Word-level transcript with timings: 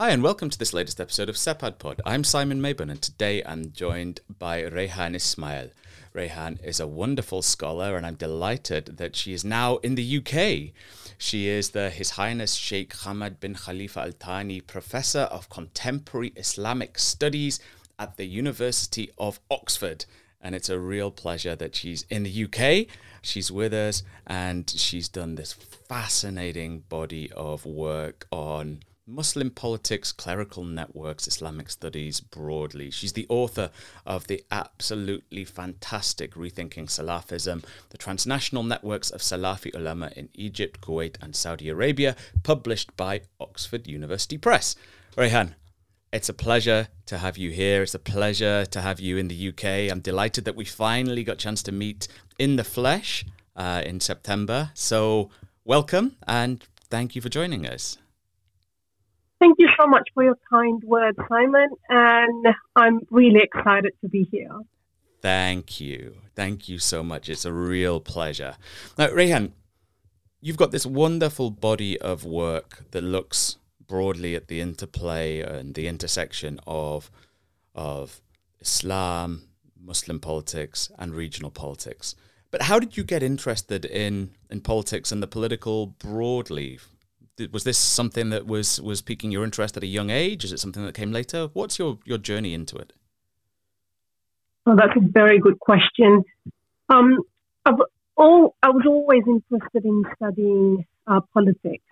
Hi, 0.00 0.12
and 0.12 0.22
welcome 0.22 0.48
to 0.48 0.58
this 0.58 0.72
latest 0.72 0.98
episode 0.98 1.28
of 1.28 1.36
SEPAD 1.36 1.78
Pod. 1.78 2.00
I'm 2.06 2.24
Simon 2.24 2.62
Mabon, 2.62 2.90
and 2.90 3.02
today 3.02 3.42
I'm 3.44 3.70
joined 3.70 4.20
by 4.38 4.62
Raihan 4.62 5.14
Ismail. 5.14 5.72
Raihan 6.14 6.58
is 6.64 6.80
a 6.80 6.86
wonderful 6.86 7.42
scholar, 7.42 7.98
and 7.98 8.06
I'm 8.06 8.14
delighted 8.14 8.96
that 8.96 9.14
she 9.14 9.34
is 9.34 9.44
now 9.44 9.76
in 9.82 9.96
the 9.96 10.16
UK. 10.16 10.72
She 11.18 11.48
is 11.48 11.72
the 11.72 11.90
His 11.90 12.12
Highness 12.12 12.54
Sheikh 12.54 12.94
Hamad 12.94 13.40
bin 13.40 13.54
Khalifa 13.54 14.00
Al 14.00 14.12
Thani 14.12 14.62
Professor 14.62 15.28
of 15.30 15.50
Contemporary 15.50 16.32
Islamic 16.34 16.98
Studies 16.98 17.60
at 17.98 18.16
the 18.16 18.24
University 18.24 19.10
of 19.18 19.38
Oxford. 19.50 20.06
And 20.40 20.54
it's 20.54 20.70
a 20.70 20.80
real 20.80 21.10
pleasure 21.10 21.54
that 21.56 21.76
she's 21.76 22.06
in 22.08 22.22
the 22.22 22.44
UK. 22.44 22.86
She's 23.20 23.52
with 23.52 23.74
us, 23.74 24.02
and 24.26 24.70
she's 24.70 25.10
done 25.10 25.34
this 25.34 25.52
fascinating 25.52 26.84
body 26.88 27.30
of 27.32 27.66
work 27.66 28.26
on 28.32 28.80
Muslim 29.10 29.50
politics, 29.50 30.12
clerical 30.12 30.64
networks, 30.64 31.26
Islamic 31.26 31.68
studies 31.68 32.20
broadly. 32.20 32.90
She's 32.90 33.12
the 33.12 33.26
author 33.28 33.70
of 34.06 34.28
the 34.28 34.44
absolutely 34.50 35.44
fantastic 35.44 36.34
Rethinking 36.34 36.86
Salafism, 36.86 37.64
the 37.90 37.98
transnational 37.98 38.62
networks 38.62 39.10
of 39.10 39.20
Salafi 39.20 39.74
ulama 39.74 40.12
in 40.14 40.28
Egypt, 40.34 40.80
Kuwait, 40.80 41.16
and 41.20 41.34
Saudi 41.34 41.68
Arabia, 41.68 42.14
published 42.44 42.96
by 42.96 43.22
Oxford 43.40 43.88
University 43.88 44.38
Press. 44.38 44.76
Raihan, 45.16 45.54
it's 46.12 46.28
a 46.28 46.34
pleasure 46.34 46.88
to 47.06 47.18
have 47.18 47.36
you 47.36 47.50
here. 47.50 47.82
It's 47.82 47.94
a 47.94 47.98
pleasure 47.98 48.64
to 48.64 48.80
have 48.80 49.00
you 49.00 49.16
in 49.16 49.26
the 49.26 49.48
UK. 49.48 49.90
I'm 49.90 50.00
delighted 50.00 50.44
that 50.44 50.56
we 50.56 50.64
finally 50.64 51.24
got 51.24 51.32
a 51.32 51.36
chance 51.36 51.62
to 51.64 51.72
meet 51.72 52.06
in 52.38 52.54
the 52.56 52.64
flesh 52.64 53.24
uh, 53.56 53.82
in 53.84 53.98
September. 53.98 54.70
So, 54.74 55.30
welcome 55.64 56.16
and 56.28 56.64
thank 56.88 57.16
you 57.16 57.22
for 57.22 57.28
joining 57.28 57.66
us. 57.66 57.98
Thank 59.40 59.56
you 59.58 59.68
so 59.80 59.86
much 59.86 60.06
for 60.12 60.22
your 60.22 60.36
kind 60.50 60.82
words, 60.84 61.16
Simon, 61.28 61.68
and 61.88 62.46
I'm 62.76 63.00
really 63.10 63.40
excited 63.40 63.92
to 64.02 64.08
be 64.08 64.28
here. 64.30 64.54
Thank 65.22 65.80
you. 65.80 66.16
Thank 66.34 66.68
you 66.68 66.78
so 66.78 67.02
much. 67.02 67.30
It's 67.30 67.46
a 67.46 67.52
real 67.52 68.00
pleasure. 68.00 68.56
Now, 68.98 69.08
Raihan, 69.08 69.52
you've 70.42 70.58
got 70.58 70.72
this 70.72 70.84
wonderful 70.84 71.50
body 71.50 71.98
of 72.00 72.24
work 72.24 72.84
that 72.90 73.02
looks 73.02 73.56
broadly 73.86 74.36
at 74.36 74.48
the 74.48 74.60
interplay 74.60 75.40
and 75.40 75.74
the 75.74 75.88
intersection 75.88 76.60
of 76.66 77.10
of 77.74 78.20
Islam, 78.60 79.48
Muslim 79.80 80.20
politics, 80.20 80.90
and 80.98 81.14
regional 81.14 81.50
politics. 81.50 82.14
But 82.50 82.62
how 82.62 82.78
did 82.78 82.96
you 82.96 83.04
get 83.04 83.22
interested 83.22 83.84
in 83.84 84.30
in 84.50 84.60
politics 84.60 85.12
and 85.12 85.22
the 85.22 85.26
political 85.26 85.86
broadly 85.86 86.78
was 87.48 87.64
this 87.64 87.78
something 87.78 88.30
that 88.30 88.46
was 88.46 88.80
was 88.80 89.02
piquing 89.02 89.30
your 89.30 89.44
interest 89.44 89.76
at 89.76 89.82
a 89.82 89.86
young 89.86 90.10
age? 90.10 90.44
Is 90.44 90.52
it 90.52 90.60
something 90.60 90.84
that 90.84 90.94
came 90.94 91.12
later? 91.12 91.48
What's 91.52 91.78
your 91.78 91.98
your 92.04 92.18
journey 92.18 92.54
into 92.54 92.76
it? 92.76 92.92
Well, 94.66 94.76
that's 94.76 94.96
a 94.96 95.00
very 95.00 95.38
good 95.38 95.58
question. 95.58 96.24
Um, 96.88 97.18
I've 97.64 97.80
all, 98.16 98.54
I 98.62 98.68
was 98.68 98.84
always 98.86 99.22
interested 99.26 99.84
in 99.84 100.04
studying 100.16 100.86
uh, 101.06 101.20
politics, 101.32 101.84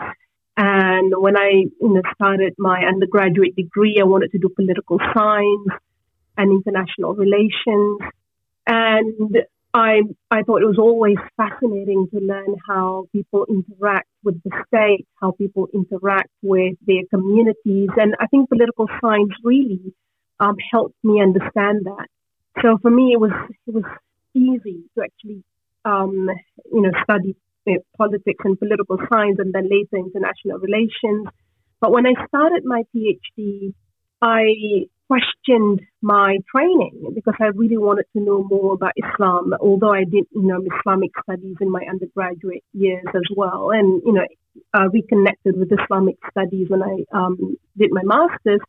and 0.57 1.13
when 1.17 1.37
I 1.37 1.51
you 1.81 1.89
know, 1.95 2.03
started 2.15 2.55
my 2.59 2.85
undergraduate 2.85 3.57
degree, 3.57 3.99
I 4.01 4.05
wanted 4.05 4.33
to 4.33 4.39
do 4.39 4.49
political 4.49 4.99
science 5.15 5.69
and 6.37 6.53
international 6.53 7.15
relations. 7.15 7.99
And 8.67 9.39
I, 9.79 10.03
I 10.31 10.43
thought 10.43 10.63
it 10.63 10.67
was 10.67 10.79
always 10.79 11.17
fascinating 11.37 12.09
to 12.13 12.21
learn 12.21 12.57
how 12.69 13.07
people 13.13 13.47
interact 13.49 14.09
with 14.25 14.43
the 14.43 14.51
state, 14.67 15.07
how 15.21 15.33
people 15.33 15.69
interact 15.73 16.31
with 16.43 16.75
their 16.87 17.03
communities. 17.11 17.91
And 17.97 18.15
I 18.21 18.27
think 18.27 18.49
political 18.49 18.87
science 19.01 19.33
really 19.45 19.95
um, 20.41 20.57
helped 20.73 20.97
me 21.05 21.23
understand 21.23 21.87
that. 21.87 22.09
So 22.63 22.79
for 22.83 22.91
me, 22.91 23.13
it 23.13 23.21
was, 23.21 23.33
it 23.67 23.75
was 23.75 23.85
easy 24.35 24.85
to 24.95 25.05
actually, 25.05 25.45
um, 25.85 26.29
you 26.73 26.83
know, 26.83 26.91
study 27.03 27.37
uh, 27.69 27.73
politics 27.97 28.43
and 28.45 28.59
political 28.59 28.99
science 29.09 29.39
and 29.39 29.53
then 29.53 29.69
later 29.71 29.97
international 29.97 30.59
relations. 30.59 31.29
But 31.81 31.93
when 31.93 32.07
I 32.07 32.15
started 32.27 32.65
my 32.65 32.83
PhD, 32.95 33.75
I 34.21 34.89
questioned 35.09 35.81
my 36.03 36.39
training 36.55 37.13
because 37.15 37.35
I 37.41 37.47
really 37.55 37.79
wanted 37.79 38.05
to 38.15 38.23
know 38.23 38.45
more 38.45 38.75
about 38.75 38.93
Islam, 38.97 39.55
although 39.61 39.93
I 39.93 40.05
did, 40.05 40.27
you 40.33 40.43
know, 40.43 40.63
Islamic 40.79 41.11
studies 41.23 41.57
in 41.61 41.71
my 41.71 41.85
undergraduate 41.89 42.63
years 42.73 43.07
as 43.15 43.23
well. 43.35 43.71
And, 43.71 44.03
you 44.05 44.13
know, 44.13 44.27
I 44.75 44.85
reconnected 44.85 45.59
with 45.59 45.73
Islamic 45.73 46.17
studies 46.31 46.69
when 46.69 46.83
I 46.83 47.05
um, 47.13 47.57
did 47.77 47.91
my 47.91 48.03
master's. 48.05 48.61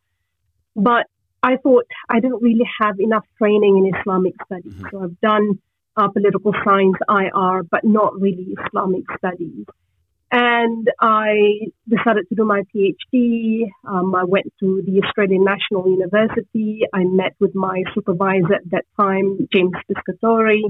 But 0.74 1.06
I 1.42 1.56
thought 1.56 1.86
I 2.08 2.20
didn't 2.20 2.42
really 2.42 2.68
have 2.80 2.98
enough 3.00 3.24
training 3.38 3.78
in 3.78 4.00
Islamic 4.00 4.34
studies. 4.46 4.72
Mm-hmm. 4.72 4.88
So 4.90 5.04
I've 5.04 5.20
done 5.20 5.58
uh, 5.96 6.08
political 6.08 6.52
science, 6.64 6.96
IR, 7.08 7.62
but 7.70 7.84
not 7.84 8.18
really 8.18 8.54
Islamic 8.66 9.04
studies. 9.18 9.66
And 10.32 10.88
I 11.00 11.70
decided 11.88 12.28
to 12.28 12.34
do 12.36 12.44
my 12.44 12.62
PhD. 12.72 13.62
Um, 13.84 14.14
I 14.14 14.24
went 14.24 14.46
to 14.60 14.82
the 14.86 15.02
Australian 15.04 15.44
National 15.44 15.88
University. 15.88 16.82
I 16.92 17.02
met 17.04 17.34
with 17.40 17.54
my 17.54 17.82
supervisor 17.94 18.54
at 18.54 18.70
that 18.70 18.84
time, 18.98 19.48
James 19.52 19.72
Piscatori. 19.90 20.62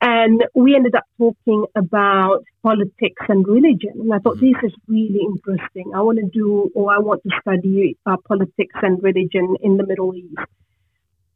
And 0.00 0.44
we 0.54 0.74
ended 0.74 0.94
up 0.94 1.04
talking 1.18 1.66
about 1.74 2.44
politics 2.62 3.22
and 3.28 3.46
religion. 3.46 3.92
And 4.00 4.12
I 4.12 4.18
thought 4.18 4.40
this 4.40 4.56
is 4.62 4.72
really 4.86 5.20
interesting. 5.20 5.92
I 5.94 6.00
want 6.00 6.18
to 6.18 6.28
do, 6.32 6.70
or 6.74 6.92
I 6.92 6.98
want 6.98 7.22
to 7.22 7.30
study 7.40 7.96
uh, 8.06 8.16
politics 8.26 8.74
and 8.82 9.02
religion 9.02 9.56
in 9.62 9.76
the 9.76 9.86
Middle 9.86 10.14
East. 10.14 10.48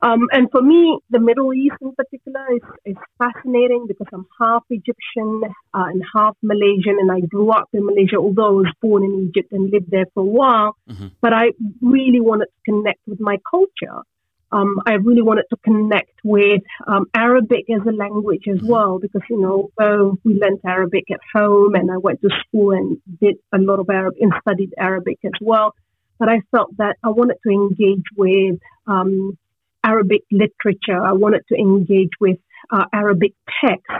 Um, 0.00 0.28
and 0.30 0.48
for 0.50 0.62
me, 0.62 0.98
the 1.10 1.18
Middle 1.18 1.52
East 1.52 1.74
in 1.80 1.92
particular 1.92 2.46
is, 2.54 2.62
is 2.84 2.96
fascinating 3.18 3.86
because 3.88 4.06
I'm 4.12 4.26
half 4.40 4.62
Egyptian 4.70 5.42
uh, 5.74 5.86
and 5.90 6.02
half 6.14 6.36
Malaysian, 6.42 6.98
and 7.00 7.10
I 7.10 7.20
grew 7.20 7.50
up 7.50 7.68
in 7.72 7.84
Malaysia, 7.84 8.16
although 8.16 8.46
I 8.46 8.62
was 8.62 8.72
born 8.80 9.02
in 9.02 9.28
Egypt 9.28 9.52
and 9.52 9.70
lived 9.70 9.90
there 9.90 10.06
for 10.14 10.20
a 10.20 10.26
while. 10.26 10.76
Mm-hmm. 10.88 11.08
But 11.20 11.32
I 11.32 11.50
really 11.80 12.20
wanted 12.20 12.46
to 12.46 12.72
connect 12.72 13.00
with 13.08 13.18
my 13.20 13.38
culture. 13.50 14.02
Um, 14.50 14.76
I 14.86 14.94
really 14.94 15.20
wanted 15.20 15.44
to 15.50 15.56
connect 15.62 16.12
with 16.24 16.62
um, 16.86 17.06
Arabic 17.14 17.64
as 17.68 17.86
a 17.86 17.92
language 17.92 18.44
as 18.48 18.58
mm-hmm. 18.58 18.68
well, 18.68 18.98
because 19.00 19.22
you 19.28 19.40
know, 19.40 19.70
although 19.78 20.16
we 20.24 20.34
learned 20.34 20.60
Arabic 20.64 21.10
at 21.10 21.20
home, 21.34 21.74
and 21.74 21.90
I 21.90 21.96
went 21.96 22.20
to 22.22 22.30
school 22.46 22.70
and 22.70 22.98
did 23.20 23.36
a 23.52 23.58
lot 23.58 23.80
of 23.80 23.90
Arabic 23.90 24.20
and 24.20 24.32
studied 24.42 24.74
Arabic 24.78 25.18
as 25.24 25.32
well, 25.40 25.74
but 26.20 26.28
I 26.28 26.40
felt 26.52 26.76
that 26.78 26.96
I 27.02 27.08
wanted 27.08 27.38
to 27.44 27.50
engage 27.52 28.04
with 28.16 28.60
um, 28.86 29.36
Arabic 29.84 30.22
literature. 30.30 31.02
I 31.02 31.12
wanted 31.12 31.42
to 31.48 31.56
engage 31.56 32.10
with 32.20 32.38
uh, 32.70 32.84
Arabic 32.92 33.34
text. 33.64 33.90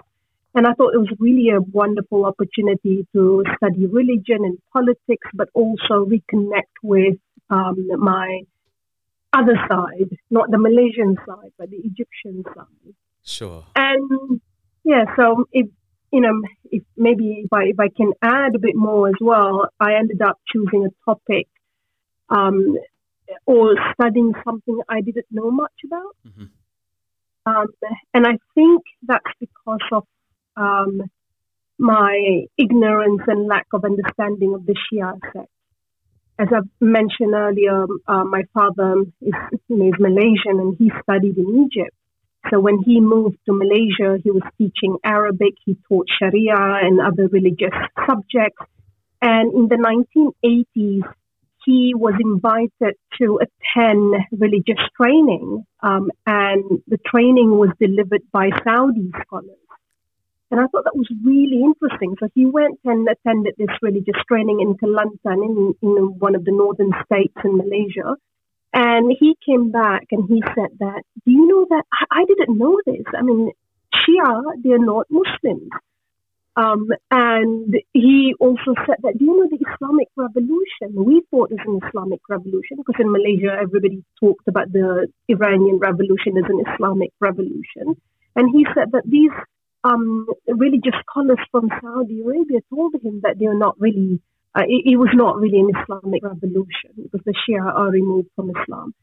And 0.54 0.66
I 0.66 0.72
thought 0.72 0.94
it 0.94 0.98
was 0.98 1.14
really 1.18 1.50
a 1.50 1.60
wonderful 1.60 2.24
opportunity 2.24 3.06
to 3.12 3.44
study 3.56 3.86
religion 3.86 4.44
and 4.44 4.58
politics, 4.72 5.28
but 5.34 5.48
also 5.54 6.04
reconnect 6.04 6.74
with 6.82 7.16
um, 7.50 7.88
my 7.98 8.40
other 9.32 9.54
side, 9.68 10.16
not 10.30 10.50
the 10.50 10.58
Malaysian 10.58 11.16
side, 11.26 11.52
but 11.58 11.70
the 11.70 11.76
Egyptian 11.76 12.44
side. 12.54 12.94
Sure. 13.22 13.64
And 13.76 14.40
yeah, 14.84 15.04
so 15.16 15.44
if 15.52 15.66
you 16.10 16.20
know, 16.20 16.40
if 16.70 16.82
maybe 16.96 17.42
if 17.44 17.52
I 17.52 17.64
if 17.64 17.78
I 17.78 17.88
can 17.94 18.12
add 18.22 18.54
a 18.54 18.58
bit 18.58 18.74
more 18.74 19.08
as 19.08 19.16
well, 19.20 19.68
I 19.78 19.94
ended 19.94 20.22
up 20.22 20.40
choosing 20.50 20.86
a 20.86 21.10
topic 21.10 21.46
um, 22.30 22.76
or 23.46 23.76
studying 23.94 24.32
something 24.44 24.80
I 24.88 25.00
didn't 25.00 25.26
know 25.30 25.50
much 25.50 25.72
about. 25.84 26.16
Mm-hmm. 26.26 26.44
Um, 27.46 27.66
and 28.12 28.26
I 28.26 28.38
think 28.54 28.82
that's 29.06 29.32
because 29.40 29.80
of 29.92 30.04
um, 30.56 31.02
my 31.78 32.46
ignorance 32.58 33.22
and 33.26 33.46
lack 33.46 33.66
of 33.72 33.84
understanding 33.84 34.54
of 34.54 34.66
the 34.66 34.74
Shia 34.74 35.18
sect. 35.32 35.48
As 36.38 36.48
I've 36.54 36.68
mentioned 36.80 37.34
earlier, 37.34 37.84
uh, 38.06 38.24
my 38.24 38.42
father 38.54 39.02
is, 39.20 39.34
you 39.68 39.76
know, 39.76 39.88
is 39.88 39.94
Malaysian 39.98 40.60
and 40.60 40.76
he 40.78 40.92
studied 41.02 41.36
in 41.36 41.66
Egypt. 41.66 41.94
So 42.50 42.60
when 42.60 42.78
he 42.84 43.00
moved 43.00 43.38
to 43.46 43.52
Malaysia, 43.52 44.18
he 44.22 44.30
was 44.30 44.42
teaching 44.56 44.96
Arabic, 45.04 45.54
he 45.64 45.76
taught 45.88 46.06
Sharia 46.18 46.54
and 46.56 47.00
other 47.00 47.28
religious 47.28 47.74
subjects. 48.08 48.62
And 49.20 49.52
in 49.52 49.68
the 49.68 49.76
1980s, 49.76 51.12
he 51.68 51.92
was 51.94 52.14
invited 52.18 52.96
to 53.20 53.40
attend 53.44 54.14
religious 54.32 54.82
training, 54.96 55.66
um, 55.80 56.10
and 56.24 56.64
the 56.86 56.96
training 57.04 57.50
was 57.58 57.68
delivered 57.78 58.22
by 58.32 58.48
Saudi 58.64 59.10
scholars. 59.20 59.66
And 60.50 60.60
I 60.60 60.66
thought 60.68 60.84
that 60.84 60.96
was 60.96 61.10
really 61.22 61.60
interesting. 61.60 62.16
So 62.18 62.28
he 62.34 62.46
went 62.46 62.80
and 62.86 63.06
attended 63.06 63.54
this 63.58 63.74
religious 63.82 64.16
training 64.26 64.60
in 64.60 64.78
Kelantan, 64.80 65.44
in, 65.44 65.74
in 65.82 66.18
one 66.18 66.34
of 66.34 66.46
the 66.46 66.52
northern 66.52 66.92
states 67.04 67.36
in 67.44 67.58
Malaysia. 67.58 68.16
And 68.72 69.14
he 69.20 69.36
came 69.44 69.70
back 69.70 70.06
and 70.10 70.26
he 70.26 70.42
said 70.54 70.72
that, 70.80 71.02
do 71.26 71.30
you 71.30 71.46
know 71.46 71.66
that 71.68 71.84
I, 71.92 72.20
I 72.20 72.24
didn't 72.24 72.56
know 72.56 72.78
this? 72.86 73.04
I 73.14 73.20
mean, 73.20 73.52
Shia, 73.92 74.42
they're 74.62 74.78
not 74.78 75.06
Muslims. 75.10 75.68
Um, 76.58 76.88
and 77.12 77.72
he 77.92 78.34
also 78.40 78.74
said 78.84 78.98
that, 79.04 79.16
do 79.16 79.24
you 79.24 79.36
know 79.38 79.46
the 79.48 79.62
Islamic 79.62 80.08
Revolution? 80.16 80.90
We 80.90 81.22
thought 81.30 81.52
it 81.52 81.60
was 81.62 81.70
an 81.70 81.88
Islamic 81.88 82.20
revolution 82.28 82.78
because 82.78 82.98
in 82.98 83.12
Malaysia, 83.12 83.54
everybody 83.62 84.02
talked 84.18 84.48
about 84.48 84.72
the 84.72 85.06
Iranian 85.28 85.78
Revolution 85.78 86.34
as 86.36 86.50
an 86.50 86.58
Islamic 86.66 87.12
revolution. 87.20 87.94
And 88.34 88.50
he 88.50 88.66
said 88.74 88.90
that 88.90 89.06
these 89.06 89.30
um, 89.84 90.26
religious 90.48 90.98
scholars 91.08 91.38
from 91.52 91.70
Saudi 91.80 92.22
Arabia 92.22 92.58
told 92.74 92.96
him 93.04 93.20
that 93.22 93.36
they're 93.38 93.54
not 93.54 93.78
really, 93.78 94.20
uh, 94.56 94.66
it, 94.66 94.82
it, 94.92 94.96
was 94.96 95.14
not 95.14 95.38
really 95.38 95.60
an 95.60 95.70
Islamic 95.70 96.24
revolution 96.24 96.90
because 97.00 97.22
the 97.24 97.34
Shia 97.38 97.62
are 97.62 97.90
removed 97.90 98.30
from 98.34 98.50
Islam. 98.50 98.94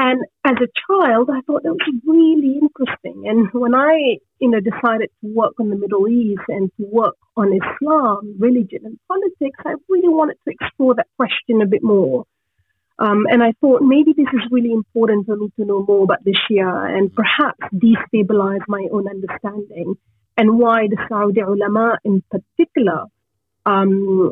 And 0.00 0.24
as 0.44 0.54
a 0.62 0.70
child, 0.86 1.28
I 1.28 1.40
thought 1.40 1.64
that 1.64 1.72
was 1.74 1.94
really 2.06 2.60
interesting. 2.62 3.24
And 3.26 3.48
when 3.52 3.74
I, 3.74 4.18
you 4.38 4.48
know, 4.48 4.60
decided 4.60 5.10
to 5.20 5.34
work 5.34 5.54
on 5.58 5.70
the 5.70 5.76
Middle 5.76 6.06
East 6.06 6.42
and 6.46 6.70
to 6.76 6.86
work 6.86 7.16
on 7.36 7.52
Islam, 7.52 8.36
religion, 8.38 8.82
and 8.84 8.96
politics, 9.08 9.58
I 9.66 9.74
really 9.88 10.08
wanted 10.08 10.36
to 10.46 10.54
explore 10.54 10.94
that 10.94 11.08
question 11.16 11.60
a 11.62 11.66
bit 11.66 11.82
more. 11.82 12.26
Um, 13.00 13.26
and 13.28 13.42
I 13.42 13.54
thought 13.60 13.82
maybe 13.82 14.12
this 14.16 14.28
is 14.32 14.50
really 14.52 14.70
important 14.72 15.26
for 15.26 15.36
me 15.36 15.50
to 15.56 15.64
know 15.64 15.84
more 15.84 16.04
about 16.04 16.22
the 16.22 16.36
Shia 16.46 16.96
and 16.96 17.12
perhaps 17.12 17.58
destabilize 17.74 18.62
my 18.68 18.86
own 18.92 19.08
understanding 19.08 19.96
and 20.36 20.58
why 20.58 20.86
the 20.88 20.98
Saudi 21.08 21.40
ulama 21.40 21.98
in 22.04 22.22
particular 22.30 23.06
um, 23.66 24.30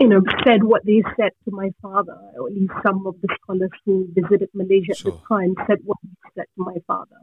you 0.00 0.08
know, 0.08 0.20
said 0.44 0.64
what 0.64 0.84
they 0.84 1.02
said 1.16 1.32
to 1.44 1.50
my 1.50 1.70
father, 1.80 2.18
or 2.36 2.48
at 2.48 2.54
least 2.54 2.72
some 2.82 3.06
of 3.06 3.14
the 3.22 3.28
scholars 3.42 3.70
who 3.84 4.08
visited 4.12 4.48
Malaysia 4.52 4.94
sure. 4.94 5.12
at 5.12 5.18
the 5.18 5.26
time 5.28 5.54
said 5.66 5.78
what 5.84 5.98
they 6.02 6.30
said 6.34 6.46
to 6.56 6.64
my 6.64 6.76
father. 6.86 7.16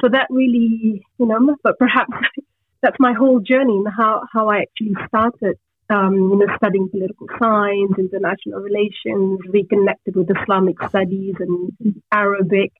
So 0.00 0.08
that 0.08 0.26
really, 0.30 1.02
you 1.18 1.26
know, 1.26 1.56
but 1.62 1.78
perhaps 1.78 2.12
that's 2.82 2.96
my 2.98 3.12
whole 3.12 3.40
journey 3.40 3.76
and 3.76 3.88
how, 3.88 4.22
how 4.32 4.48
I 4.48 4.60
actually 4.60 4.94
started, 5.08 5.56
um, 5.88 6.14
you 6.14 6.38
know, 6.38 6.56
studying 6.56 6.88
political 6.90 7.26
science, 7.38 7.92
international 7.98 8.60
relations, 8.60 9.40
reconnected 9.48 10.14
with 10.14 10.28
Islamic 10.42 10.76
studies 10.88 11.34
and 11.38 11.72
Arabic, 12.12 12.72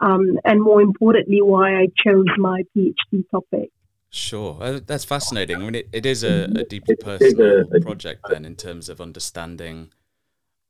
um, 0.00 0.38
and 0.44 0.60
more 0.60 0.82
importantly, 0.82 1.40
why 1.40 1.76
I 1.76 1.86
chose 1.96 2.26
my 2.36 2.62
PhD 2.76 3.24
topic. 3.30 3.70
Sure, 4.14 4.58
uh, 4.60 4.80
that's 4.84 5.06
fascinating. 5.06 5.56
I 5.56 5.60
mean, 5.60 5.74
it, 5.74 5.88
it 5.90 6.04
is 6.04 6.22
a, 6.22 6.44
a 6.54 6.64
deeply 6.64 6.96
personal 6.96 7.64
project 7.80 8.20
then, 8.28 8.44
in 8.44 8.56
terms 8.56 8.90
of 8.90 9.00
understanding 9.00 9.90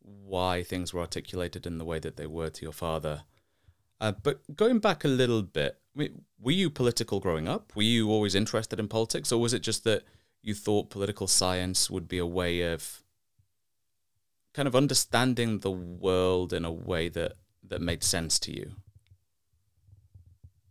why 0.00 0.62
things 0.62 0.94
were 0.94 1.00
articulated 1.00 1.66
in 1.66 1.78
the 1.78 1.84
way 1.84 1.98
that 1.98 2.16
they 2.16 2.26
were 2.28 2.50
to 2.50 2.62
your 2.62 2.72
father. 2.72 3.24
Uh, 4.00 4.12
but 4.22 4.40
going 4.56 4.78
back 4.78 5.04
a 5.04 5.08
little 5.08 5.42
bit, 5.42 5.78
I 5.94 5.98
mean, 5.98 6.22
were 6.40 6.52
you 6.52 6.70
political 6.70 7.18
growing 7.18 7.48
up? 7.48 7.72
Were 7.74 7.82
you 7.82 8.10
always 8.10 8.36
interested 8.36 8.78
in 8.78 8.86
politics, 8.86 9.32
or 9.32 9.40
was 9.40 9.52
it 9.52 9.62
just 9.62 9.82
that 9.84 10.04
you 10.40 10.54
thought 10.54 10.90
political 10.90 11.26
science 11.26 11.90
would 11.90 12.06
be 12.06 12.18
a 12.18 12.26
way 12.26 12.62
of 12.72 13.02
kind 14.54 14.68
of 14.68 14.76
understanding 14.76 15.60
the 15.60 15.70
world 15.70 16.52
in 16.52 16.64
a 16.64 16.72
way 16.72 17.08
that 17.08 17.32
that 17.68 17.80
made 17.80 18.04
sense 18.04 18.38
to 18.38 18.52
you? 18.52 18.72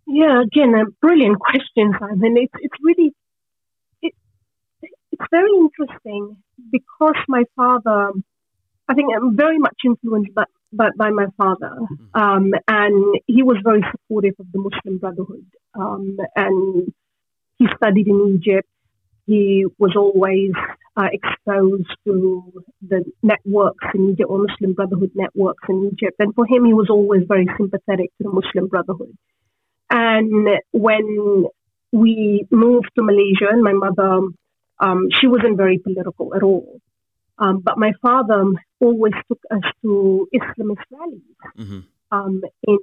Yeah, 0.08 0.42
again, 0.42 0.74
a 0.76 0.90
brilliant 1.02 1.40
question, 1.48 1.94
Simon. 2.00 2.38
It's 2.38 2.54
it's 2.60 2.76
really 2.82 3.14
it, 4.02 4.14
it's 5.12 5.26
very 5.32 5.52
interesting 5.52 6.38
because 6.72 7.16
my 7.28 7.44
father, 7.56 8.12
I 8.88 8.94
think 8.94 9.10
I'm 9.16 9.36
very 9.36 9.60
much 9.60 9.78
influenced 9.86 10.34
by 10.34 10.46
by, 10.74 10.90
by 10.98 11.10
my 11.10 11.26
father, 11.38 11.78
mm-hmm. 11.82 12.22
um, 12.22 12.52
and 12.68 13.20
he 13.28 13.44
was 13.44 13.58
very 13.64 13.84
supportive 13.92 14.36
of 14.40 14.48
the 14.52 14.60
Muslim 14.60 15.00
Brotherhood, 15.00 15.46
um, 15.76 16.18
and 16.36 16.94
he 17.58 17.68
studied 17.76 18.08
in 18.08 18.40
Egypt. 18.40 18.68
He 19.28 19.66
was 19.78 19.96
always 19.96 20.52
uh, 20.98 21.08
exposed 21.12 21.90
to 22.06 22.64
the 22.88 23.04
networks 23.22 23.86
in 23.94 24.12
Egypt, 24.12 24.30
or 24.30 24.46
Muslim 24.48 24.74
Brotherhood 24.74 25.12
networks 25.16 25.64
in 25.70 25.92
Egypt, 25.94 26.16
and 26.20 26.34
for 26.34 26.46
him, 26.46 26.66
he 26.66 26.74
was 26.74 26.90
always 26.90 27.24
very 27.28 27.48
sympathetic 27.58 28.10
to 28.18 28.24
the 28.24 28.30
Muslim 28.32 28.68
Brotherhood. 28.68 29.16
And 29.92 30.48
when 30.72 31.46
we 31.92 32.48
moved 32.50 32.90
to 32.96 33.04
Malaysia, 33.04 33.48
and 33.52 33.62
my 33.62 33.74
mother, 33.74 34.28
um, 34.80 35.08
she 35.20 35.28
wasn't 35.28 35.58
very 35.58 35.80
political 35.80 36.34
at 36.34 36.44
all. 36.44 36.80
Um, 37.38 37.60
but 37.60 37.78
my 37.78 37.92
father 38.02 38.46
always 38.80 39.14
took 39.28 39.40
us 39.52 39.64
to 39.82 40.28
Islamist 40.34 40.86
rallies 40.92 41.22
mm-hmm. 41.58 41.80
um, 42.12 42.42
in 42.64 42.78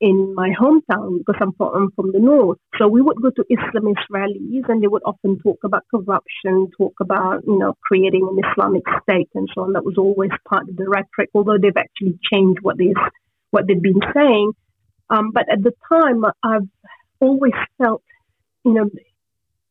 in 0.00 0.34
my 0.34 0.50
hometown 0.50 1.18
because 1.18 1.40
I'm 1.40 1.52
from, 1.54 1.74
I'm 1.74 1.90
from 1.96 2.12
the 2.12 2.20
north. 2.20 2.58
So 2.78 2.88
we 2.88 3.00
would 3.00 3.20
go 3.22 3.30
to 3.30 3.44
Islamist 3.50 4.04
rallies, 4.10 4.64
and 4.68 4.82
they 4.82 4.86
would 4.86 5.02
often 5.04 5.40
talk 5.40 5.60
about 5.64 5.84
corruption, 5.90 6.70
talk 6.76 6.94
about 7.00 7.42
you 7.46 7.58
know 7.58 7.74
creating 7.82 8.28
an 8.30 8.38
Islamic 8.50 8.82
state 9.02 9.30
and 9.34 9.48
so 9.54 9.62
on. 9.62 9.72
That 9.72 9.84
was 9.84 9.96
always 9.98 10.30
part 10.48 10.68
of 10.68 10.76
the 10.76 10.88
rhetoric, 10.88 11.30
although 11.34 11.58
they've 11.60 11.76
actually 11.76 12.18
changed 12.32 12.60
what 12.62 12.78
they 12.78 12.92
what 13.50 13.66
they've 13.66 13.82
been 13.82 14.02
saying. 14.14 14.52
Um, 15.10 15.30
but 15.32 15.44
at 15.50 15.62
the 15.62 15.72
time, 15.88 16.24
I've 16.42 16.68
always 17.20 17.52
felt, 17.78 18.02
you 18.64 18.72
know, 18.72 18.90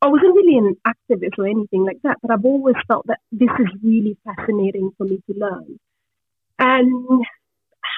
I 0.01 0.07
wasn't 0.07 0.36
really 0.36 0.57
an 0.57 0.75
activist 0.88 1.38
or 1.38 1.48
anything 1.48 1.86
like 1.86 2.01
that, 2.04 2.18
but 2.22 2.31
I've 2.31 2.45
always 2.45 2.75
felt 2.88 3.06
that 3.07 3.19
this 3.31 3.50
is 3.60 3.68
really 3.83 4.18
fascinating 4.25 4.92
for 4.98 5.06
me 5.06 5.22
to 5.28 5.38
learn. 5.38 5.80
And 6.57 7.24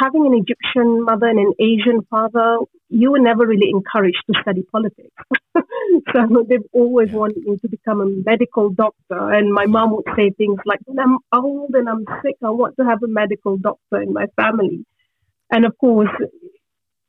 having 0.01 0.25
an 0.25 0.33
Egyptian 0.33 1.05
mother 1.05 1.27
and 1.27 1.39
an 1.39 1.53
Asian 1.59 2.01
father, 2.09 2.57
you 2.89 3.11
were 3.11 3.19
never 3.19 3.45
really 3.45 3.69
encouraged 3.69 4.21
to 4.27 4.41
study 4.41 4.63
politics. 4.71 5.15
so 5.55 6.45
they've 6.47 6.59
always 6.71 7.11
wanted 7.11 7.43
me 7.43 7.57
to 7.57 7.69
become 7.69 8.01
a 8.01 8.05
medical 8.05 8.69
doctor. 8.69 9.31
And 9.33 9.53
my 9.53 9.65
mom 9.65 9.95
would 9.95 10.05
say 10.15 10.31
things 10.31 10.59
like, 10.65 10.79
when 10.85 10.99
I'm 10.99 11.19
old 11.33 11.71
and 11.73 11.87
I'm 11.87 12.05
sick, 12.21 12.35
I 12.43 12.49
want 12.49 12.75
to 12.77 12.85
have 12.85 13.01
a 13.03 13.07
medical 13.07 13.57
doctor 13.57 14.01
in 14.01 14.13
my 14.13 14.25
family. 14.35 14.85
And 15.51 15.65
of 15.65 15.77
course, 15.77 16.09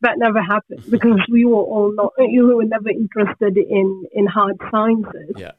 that 0.05 0.19
never 0.19 0.41
happened 0.41 0.85
because 0.91 1.21
we 1.31 1.45
were 1.45 1.65
all 1.75 1.93
not, 1.95 2.13
you 2.19 2.47
were 2.47 2.65
never 2.65 2.91
interested 2.91 3.57
in, 3.57 4.05
in 4.13 4.27
hard 4.27 4.57
sciences. 4.71 5.35
Yeah. 5.37 5.53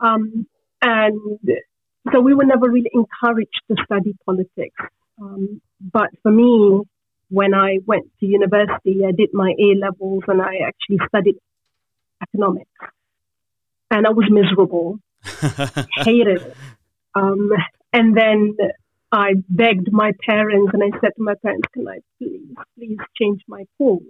Um, 0.00 0.46
and 0.82 1.38
so 2.12 2.20
we 2.20 2.34
were 2.34 2.44
never 2.44 2.70
really 2.70 2.90
encouraged 2.92 3.60
to 3.68 3.76
study 3.84 4.14
politics. 4.24 4.76
Um, 5.20 5.60
but 5.80 6.10
for 6.22 6.30
me, 6.30 6.82
when 7.30 7.54
I 7.54 7.78
went 7.84 8.06
to 8.20 8.26
university, 8.26 9.00
I 9.06 9.12
did 9.12 9.30
my 9.32 9.52
A 9.58 9.74
levels 9.80 10.24
and 10.28 10.40
I 10.40 10.58
actually 10.66 10.98
studied 11.08 11.36
economics. 12.22 12.70
And 13.90 14.06
I 14.06 14.10
was 14.10 14.26
miserable, 14.30 14.98
hated 15.96 16.42
it. 16.42 16.56
Um, 17.14 17.50
and 17.92 18.16
then 18.16 18.56
I 19.16 19.34
begged 19.48 19.90
my 19.92 20.12
parents 20.24 20.72
and 20.74 20.82
I 20.82 20.90
said 21.00 21.12
to 21.16 21.22
my 21.22 21.34
parents, 21.42 21.66
can 21.72 21.88
I 21.88 22.00
please, 22.18 22.54
please 22.76 22.98
change 23.18 23.40
my 23.48 23.64
course? 23.78 24.02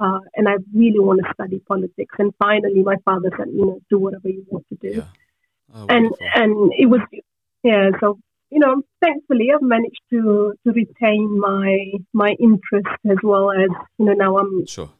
Uh, 0.00 0.20
and 0.34 0.48
I 0.48 0.54
really 0.74 1.00
want 1.00 1.20
to 1.22 1.32
study 1.34 1.60
politics. 1.68 2.14
And 2.18 2.32
finally, 2.38 2.82
my 2.82 2.96
father 3.04 3.30
said, 3.36 3.48
you 3.52 3.66
know, 3.66 3.80
do 3.90 3.98
whatever 3.98 4.28
you 4.28 4.44
want 4.48 4.66
to 4.70 4.76
do. 4.76 4.96
Yeah. 4.98 5.06
Oh, 5.74 5.86
and 5.88 6.06
and 6.34 6.72
it 6.78 6.86
was, 6.86 7.00
yeah. 7.62 7.90
So 8.00 8.18
you 8.50 8.60
know, 8.60 8.82
thankfully, 9.02 9.48
I've 9.54 9.62
managed 9.62 10.00
to 10.10 10.54
to 10.64 10.72
retain 10.72 11.38
my 11.38 11.92
my 12.12 12.34
interest 12.40 12.88
as 13.10 13.18
well 13.22 13.50
as 13.50 13.70
you 13.98 14.06
know 14.06 14.12
now 14.12 14.38
I'm. 14.38 14.66
Sure. 14.66 14.90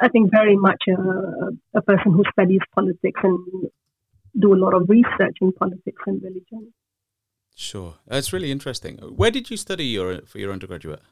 I 0.00 0.08
think 0.08 0.32
very 0.32 0.56
much 0.56 0.82
a, 0.88 1.78
a 1.78 1.82
person 1.82 2.12
who 2.12 2.24
studies 2.32 2.60
politics 2.74 3.20
and 3.22 3.70
do 4.38 4.52
a 4.52 4.58
lot 4.64 4.74
of 4.74 4.88
research 4.88 5.36
in 5.40 5.52
politics 5.52 6.02
and 6.06 6.20
religion. 6.20 6.72
Sure, 7.60 7.94
that's 8.06 8.32
really 8.32 8.52
interesting. 8.52 8.98
Where 8.98 9.32
did 9.32 9.50
you 9.50 9.56
study 9.56 9.84
your 9.84 10.20
for 10.26 10.38
your 10.38 10.52
undergraduate? 10.52 11.02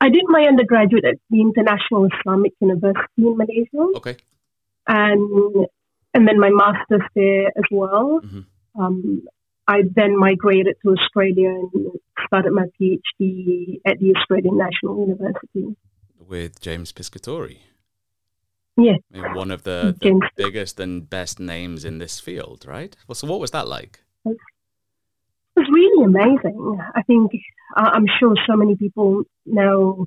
I 0.00 0.08
did 0.08 0.24
my 0.28 0.46
undergraduate 0.48 1.04
at 1.04 1.18
the 1.28 1.42
International 1.42 2.08
Islamic 2.08 2.52
University 2.60 3.18
in 3.18 3.36
Malaysia. 3.36 3.84
Okay. 3.96 4.16
And 4.88 5.66
and 6.14 6.26
then 6.26 6.40
my 6.40 6.48
master's 6.48 7.06
there 7.14 7.48
as 7.48 7.68
well. 7.70 8.20
Mm-hmm. 8.24 8.80
Um, 8.82 9.22
I 9.68 9.82
then 9.94 10.16
migrated 10.16 10.76
to 10.82 10.94
Australia 10.96 11.50
and 11.50 11.90
started 12.26 12.52
my 12.52 12.64
PhD 12.80 13.80
at 13.84 13.98
the 13.98 14.14
Australian 14.16 14.56
National 14.56 14.98
University 15.06 15.76
with 16.18 16.58
James 16.58 16.90
Piscatori. 16.90 17.58
Yeah, 18.78 18.96
one 19.34 19.50
of 19.50 19.64
the, 19.64 19.94
the 20.00 20.30
biggest 20.36 20.80
and 20.80 21.08
best 21.08 21.38
names 21.38 21.84
in 21.84 21.98
this 21.98 22.18
field, 22.18 22.64
right? 22.66 22.96
Well, 23.06 23.14
so 23.14 23.26
what 23.26 23.40
was 23.40 23.50
that 23.50 23.68
like? 23.68 24.00
Was 25.56 25.68
really 25.72 26.04
amazing. 26.04 26.78
I 26.94 27.02
think 27.02 27.32
uh, 27.76 27.90
I'm 27.92 28.06
sure 28.18 28.34
so 28.46 28.56
many 28.56 28.76
people 28.76 29.24
know 29.44 30.06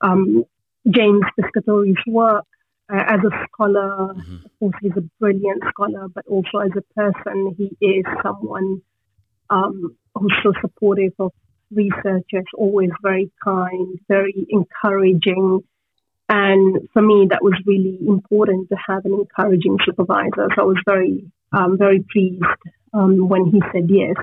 um, 0.00 0.44
James 0.88 1.24
Piscatori's 1.38 2.02
work 2.06 2.44
uh, 2.92 3.02
as 3.06 3.20
a 3.20 3.46
scholar. 3.46 4.14
Mm-hmm. 4.14 4.34
Of 4.44 4.50
course, 4.58 4.74
he's 4.82 4.92
a 4.96 5.04
brilliant 5.20 5.62
scholar, 5.70 6.08
but 6.08 6.26
also 6.26 6.58
as 6.58 6.72
a 6.76 6.82
person, 6.94 7.54
he 7.56 7.86
is 7.86 8.04
someone 8.22 8.82
um, 9.50 9.96
who's 10.14 10.34
so 10.42 10.52
supportive 10.60 11.12
of 11.18 11.32
researchers, 11.70 12.44
always 12.56 12.90
very 13.02 13.30
kind, 13.42 13.98
very 14.08 14.46
encouraging. 14.50 15.60
And 16.28 16.88
for 16.92 17.02
me, 17.02 17.26
that 17.30 17.42
was 17.42 17.54
really 17.66 17.98
important 18.06 18.68
to 18.70 18.76
have 18.88 19.04
an 19.04 19.12
encouraging 19.12 19.78
supervisor. 19.84 20.48
So 20.54 20.62
I 20.62 20.64
was 20.64 20.78
very 20.86 21.24
um, 21.52 21.78
very 21.78 22.04
pleased 22.12 22.42
um, 22.92 23.28
when 23.28 23.46
he 23.46 23.62
said 23.72 23.88
yes. 23.88 24.16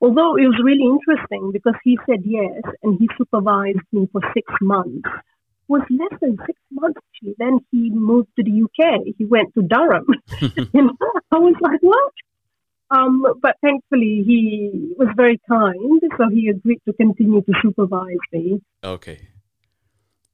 Although 0.00 0.36
it 0.36 0.46
was 0.46 0.60
really 0.64 0.84
interesting 0.84 1.50
because 1.52 1.74
he 1.84 1.98
said 2.06 2.20
yes 2.24 2.62
and 2.82 2.98
he 2.98 3.08
supervised 3.18 3.78
me 3.92 4.08
for 4.12 4.20
six 4.34 4.50
months. 4.60 5.06
It 5.06 5.68
was 5.68 5.82
less 5.90 6.18
than 6.20 6.38
six 6.46 6.58
months 6.70 6.98
actually. 6.98 7.34
Then 7.38 7.58
he 7.70 7.90
moved 7.90 8.28
to 8.36 8.42
the 8.42 8.62
UK. 8.64 9.14
He 9.18 9.26
went 9.26 9.52
to 9.54 9.62
Durham. 9.62 10.06
you 10.40 10.82
know, 10.82 10.96
I 11.30 11.38
was 11.38 11.54
like, 11.60 11.80
what? 11.82 12.12
Um, 12.90 13.24
but 13.40 13.56
thankfully, 13.62 14.24
he 14.26 14.94
was 14.98 15.08
very 15.16 15.40
kind, 15.48 16.00
so 16.18 16.28
he 16.28 16.48
agreed 16.48 16.80
to 16.88 16.92
continue 16.94 17.40
to 17.42 17.52
supervise 17.62 18.16
me. 18.32 18.60
Okay, 18.82 19.28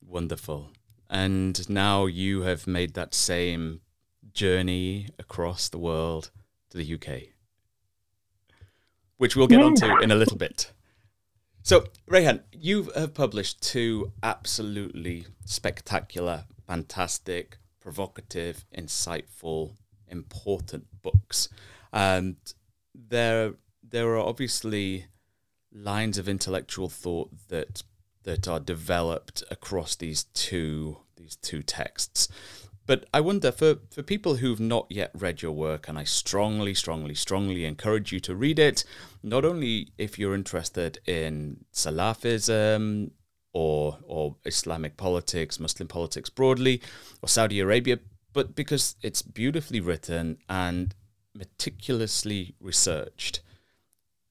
wonderful. 0.00 0.70
And 1.10 1.68
now 1.68 2.06
you 2.06 2.42
have 2.42 2.66
made 2.66 2.94
that 2.94 3.14
same 3.14 3.82
journey 4.32 5.08
across 5.18 5.68
the 5.68 5.78
world 5.78 6.30
to 6.70 6.78
the 6.78 6.94
UK, 6.94 7.34
which 9.16 9.36
we'll 9.36 9.46
get 9.46 9.60
yeah. 9.60 9.66
onto 9.66 10.02
in 10.02 10.10
a 10.10 10.14
little 10.14 10.36
bit. 10.36 10.72
So, 11.62 11.86
Raihan, 12.08 12.42
you 12.52 12.90
have 12.94 13.14
published 13.14 13.60
two 13.60 14.12
absolutely 14.22 15.26
spectacular, 15.44 16.44
fantastic, 16.66 17.58
provocative, 17.80 18.64
insightful, 18.76 19.74
important 20.08 20.86
books. 21.02 21.48
And 21.92 22.36
there, 22.94 23.54
there 23.82 24.08
are 24.10 24.18
obviously 24.18 25.06
lines 25.72 26.18
of 26.18 26.28
intellectual 26.28 26.88
thought 26.88 27.30
that 27.48 27.82
that 28.22 28.48
are 28.48 28.58
developed 28.58 29.42
across 29.50 29.94
these 29.94 30.24
two 30.34 30.98
these 31.16 31.36
two 31.36 31.62
texts. 31.62 32.28
But 32.86 33.06
I 33.12 33.20
wonder 33.20 33.50
for, 33.50 33.78
for 33.90 34.02
people 34.02 34.36
who've 34.36 34.60
not 34.60 34.86
yet 34.88 35.10
read 35.12 35.42
your 35.42 35.52
work, 35.52 35.88
and 35.88 35.98
I 35.98 36.04
strongly, 36.04 36.72
strongly, 36.72 37.14
strongly 37.14 37.64
encourage 37.64 38.12
you 38.12 38.20
to 38.20 38.34
read 38.34 38.60
it, 38.60 38.84
not 39.22 39.44
only 39.44 39.88
if 39.98 40.18
you're 40.18 40.34
interested 40.34 40.98
in 41.04 41.64
Salafism 41.72 43.10
or 43.52 43.98
or 44.04 44.36
Islamic 44.44 44.96
politics, 44.96 45.58
Muslim 45.58 45.88
politics 45.88 46.30
broadly, 46.30 46.80
or 47.22 47.28
Saudi 47.28 47.58
Arabia, 47.58 47.98
but 48.32 48.54
because 48.54 48.94
it's 49.02 49.22
beautifully 49.22 49.80
written 49.80 50.38
and 50.48 50.94
meticulously 51.34 52.54
researched. 52.60 53.40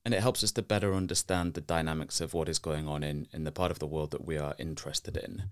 And 0.06 0.14
it 0.14 0.22
helps 0.22 0.44
us 0.44 0.52
to 0.52 0.62
better 0.62 0.94
understand 0.94 1.56
the 1.56 1.62
dynamics 1.62 2.22
of 2.22 2.36
what 2.36 2.48
is 2.48 2.60
going 2.60 2.88
on 2.88 3.04
in, 3.04 3.28
in 3.34 3.44
the 3.44 3.52
part 3.52 3.72
of 3.72 3.80
the 3.80 3.88
world 3.88 4.12
that 4.12 4.24
we 4.24 4.38
are 4.38 4.54
interested 4.60 5.18
in. 5.18 5.46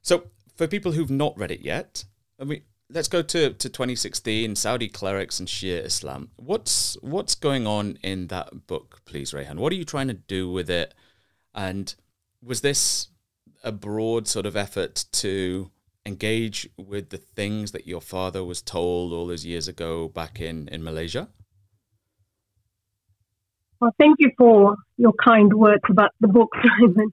So, 0.00 0.24
for 0.56 0.66
people 0.66 0.92
who've 0.92 1.10
not 1.10 1.36
read 1.36 1.50
it 1.50 1.60
yet, 1.60 2.04
I 2.40 2.44
mean, 2.44 2.62
let's 2.88 3.08
go 3.08 3.22
to, 3.22 3.52
to 3.52 3.68
2016 3.68 4.56
Saudi 4.56 4.88
clerics 4.88 5.38
and 5.38 5.48
Shia 5.48 5.84
Islam. 5.84 6.30
What's 6.36 6.96
what's 7.02 7.34
going 7.34 7.66
on 7.66 7.98
in 8.02 8.28
that 8.28 8.66
book, 8.66 9.02
please, 9.04 9.32
Raihan? 9.32 9.56
What 9.56 9.72
are 9.72 9.76
you 9.76 9.84
trying 9.84 10.08
to 10.08 10.14
do 10.14 10.50
with 10.50 10.70
it? 10.70 10.94
And 11.54 11.94
was 12.42 12.62
this 12.62 13.08
a 13.62 13.72
broad 13.72 14.26
sort 14.26 14.46
of 14.46 14.56
effort 14.56 15.04
to 15.12 15.70
engage 16.06 16.68
with 16.78 17.10
the 17.10 17.18
things 17.18 17.72
that 17.72 17.86
your 17.86 18.00
father 18.00 18.42
was 18.42 18.62
told 18.62 19.12
all 19.12 19.26
those 19.26 19.44
years 19.44 19.68
ago 19.68 20.08
back 20.08 20.40
in, 20.40 20.68
in 20.68 20.82
Malaysia? 20.82 21.28
Well, 23.80 23.94
thank 23.98 24.16
you 24.18 24.30
for 24.36 24.76
your 24.96 25.12
kind 25.24 25.52
words 25.52 25.82
about 25.88 26.12
the 26.20 26.28
book, 26.28 26.50
Simon. 26.80 27.12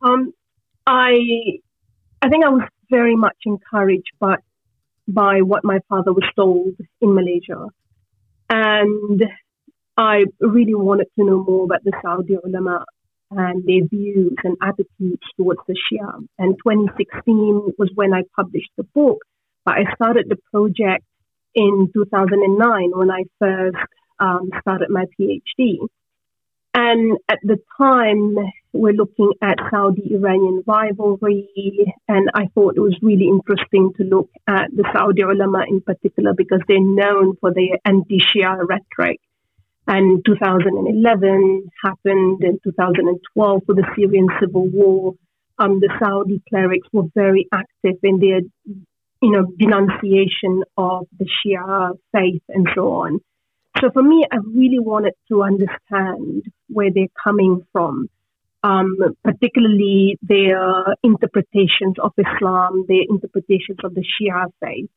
Um, 0.00 0.32
I, 0.86 1.60
I 2.20 2.28
think 2.28 2.44
I 2.44 2.48
was 2.48 2.62
very 2.90 3.16
much 3.16 3.36
encouraged 3.46 4.10
by, 4.20 4.36
by 5.12 5.40
what 5.42 5.64
my 5.64 5.78
father 5.88 6.12
was 6.12 6.28
told 6.36 6.74
in 7.00 7.14
Malaysia. 7.14 7.66
And 8.48 9.22
I 9.96 10.24
really 10.40 10.74
wanted 10.74 11.08
to 11.18 11.24
know 11.24 11.44
more 11.44 11.64
about 11.64 11.84
the 11.84 11.92
Saudi 12.02 12.36
ulama 12.42 12.84
and 13.30 13.64
their 13.66 13.86
views 13.88 14.34
and 14.44 14.56
attitudes 14.62 15.22
towards 15.36 15.60
the 15.66 15.74
Shia. 15.74 16.26
And 16.38 16.56
2016 16.66 17.72
was 17.78 17.90
when 17.94 18.12
I 18.12 18.22
published 18.36 18.70
the 18.76 18.84
book, 18.94 19.18
but 19.64 19.74
I 19.74 19.94
started 19.94 20.26
the 20.28 20.38
project 20.50 21.04
in 21.54 21.90
2009 21.94 22.90
when 22.94 23.10
I 23.10 23.24
first 23.38 23.76
um, 24.18 24.50
started 24.60 24.90
my 24.90 25.04
PhD. 25.18 25.86
And 26.74 27.18
at 27.28 27.38
the 27.42 27.58
time, 27.76 28.34
we're 28.72 28.94
looking 28.94 29.32
at 29.42 29.58
Saudi 29.70 30.14
Iranian 30.14 30.62
rivalry, 30.66 31.94
and 32.08 32.30
I 32.34 32.46
thought 32.54 32.76
it 32.76 32.80
was 32.80 32.96
really 33.02 33.28
interesting 33.28 33.92
to 33.98 34.04
look 34.04 34.30
at 34.48 34.70
the 34.74 34.88
Saudi 34.94 35.20
ulama 35.20 35.64
in 35.68 35.82
particular 35.82 36.32
because 36.34 36.60
they're 36.66 36.80
known 36.80 37.36
for 37.40 37.52
their 37.52 37.78
anti 37.84 38.18
Shia 38.18 38.56
rhetoric. 38.66 39.20
And 39.86 40.24
2011 40.24 41.68
happened 41.84 42.42
and 42.42 42.58
2012 42.64 43.62
with 43.66 43.76
the 43.76 43.86
Syrian 43.94 44.28
civil 44.40 44.66
war. 44.68 45.14
Um, 45.58 45.80
the 45.80 45.92
Saudi 46.02 46.40
clerics 46.48 46.88
were 46.92 47.08
very 47.14 47.48
active 47.52 47.96
in 48.02 48.18
their, 48.18 48.40
you 48.64 49.30
know, 49.30 49.44
denunciation 49.58 50.62
of 50.78 51.06
the 51.18 51.26
Shia 51.26 51.98
faith 52.12 52.42
and 52.48 52.66
so 52.74 52.92
on. 52.92 53.20
So 53.82 53.90
for 53.90 54.02
me, 54.02 54.24
I 54.30 54.36
really 54.36 54.78
wanted 54.78 55.14
to 55.28 55.42
understand 55.42 56.44
where 56.68 56.90
they're 56.94 57.08
coming 57.22 57.66
from, 57.72 58.08
um, 58.62 58.96
particularly 59.24 60.18
their 60.22 60.94
interpretations 61.02 61.96
of 62.00 62.12
Islam, 62.16 62.84
their 62.86 63.02
interpretations 63.08 63.78
of 63.82 63.92
the 63.94 64.02
Shia 64.02 64.46
faith. 64.60 64.88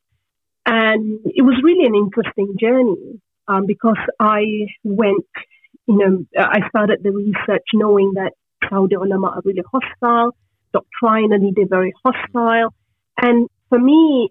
And 0.66 1.18
it 1.24 1.42
was 1.42 1.60
really 1.64 1.84
an 1.84 1.96
interesting 1.96 2.54
journey 2.60 3.20
um, 3.48 3.66
because 3.66 3.98
I 4.20 4.42
went, 4.84 5.26
you 5.86 5.98
know, 5.98 6.24
I 6.38 6.68
started 6.68 7.00
the 7.02 7.10
research 7.10 7.64
knowing 7.74 8.12
that 8.14 8.34
Saudi 8.70 8.94
ulama 8.94 9.28
are 9.28 9.42
really 9.44 9.64
hostile, 9.72 10.36
doctrinally 10.72 11.52
they're 11.56 11.66
very 11.68 11.92
hostile. 12.04 12.72
And 13.20 13.48
for 13.68 13.80
me, 13.80 14.28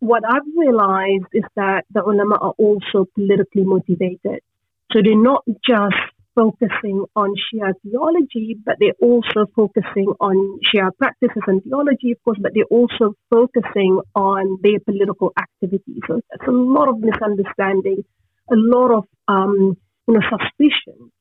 what 0.00 0.22
I've 0.26 0.48
realized 0.56 1.28
is 1.32 1.44
that 1.56 1.84
the 1.92 2.02
ulama 2.02 2.36
are 2.40 2.54
also 2.58 3.06
politically 3.14 3.64
motivated. 3.64 4.40
So 4.92 5.00
they're 5.04 5.16
not 5.16 5.44
just 5.66 5.94
focusing 6.34 7.04
on 7.14 7.34
Shia 7.36 7.74
theology, 7.82 8.56
but 8.64 8.76
they're 8.80 8.98
also 9.00 9.46
focusing 9.54 10.06
on 10.20 10.58
Shia 10.66 10.90
practices 10.96 11.42
and 11.46 11.62
theology, 11.62 12.12
of 12.12 12.24
course, 12.24 12.38
but 12.40 12.52
they're 12.54 12.64
also 12.70 13.14
focusing 13.28 14.00
on 14.14 14.58
their 14.62 14.80
political 14.80 15.32
activities. 15.38 16.00
So 16.06 16.20
there's 16.30 16.48
a 16.48 16.52
lot 16.52 16.88
of 16.88 16.98
misunderstanding, 16.98 18.04
a 18.50 18.56
lot 18.56 18.90
of 18.90 19.04
um, 19.28 19.76
you 20.08 20.14
know 20.14 20.20
suspicion, 20.30 21.12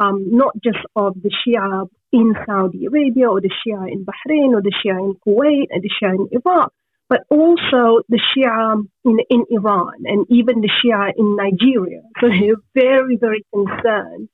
um, 0.00 0.36
not 0.36 0.52
just 0.62 0.78
of 0.94 1.14
the 1.22 1.30
Shia 1.30 1.88
in 2.12 2.34
Saudi 2.46 2.86
Arabia 2.86 3.28
or 3.28 3.40
the 3.40 3.50
Shia 3.50 3.90
in 3.90 4.04
Bahrain 4.04 4.52
or 4.52 4.62
the 4.62 4.72
Shia 4.72 4.98
in 4.98 5.14
Kuwait 5.26 5.66
and 5.70 5.82
the 5.82 5.90
Shia 5.90 6.14
in 6.14 6.28
Iraq, 6.32 6.72
but 7.08 7.20
also 7.30 8.02
the 8.08 8.20
Shia 8.36 8.84
in, 9.04 9.18
in 9.30 9.44
Iran 9.50 10.04
and 10.04 10.26
even 10.28 10.60
the 10.60 10.70
Shia 10.70 11.12
in 11.16 11.36
Nigeria. 11.36 12.02
So 12.20 12.28
they're 12.28 12.56
very, 12.74 13.16
very 13.16 13.44
concerned 13.52 14.28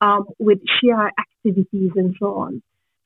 um, 0.00 0.24
with 0.38 0.58
Shia 0.64 1.10
activities 1.18 1.90
and 1.96 2.14
so 2.18 2.26
on. 2.34 2.62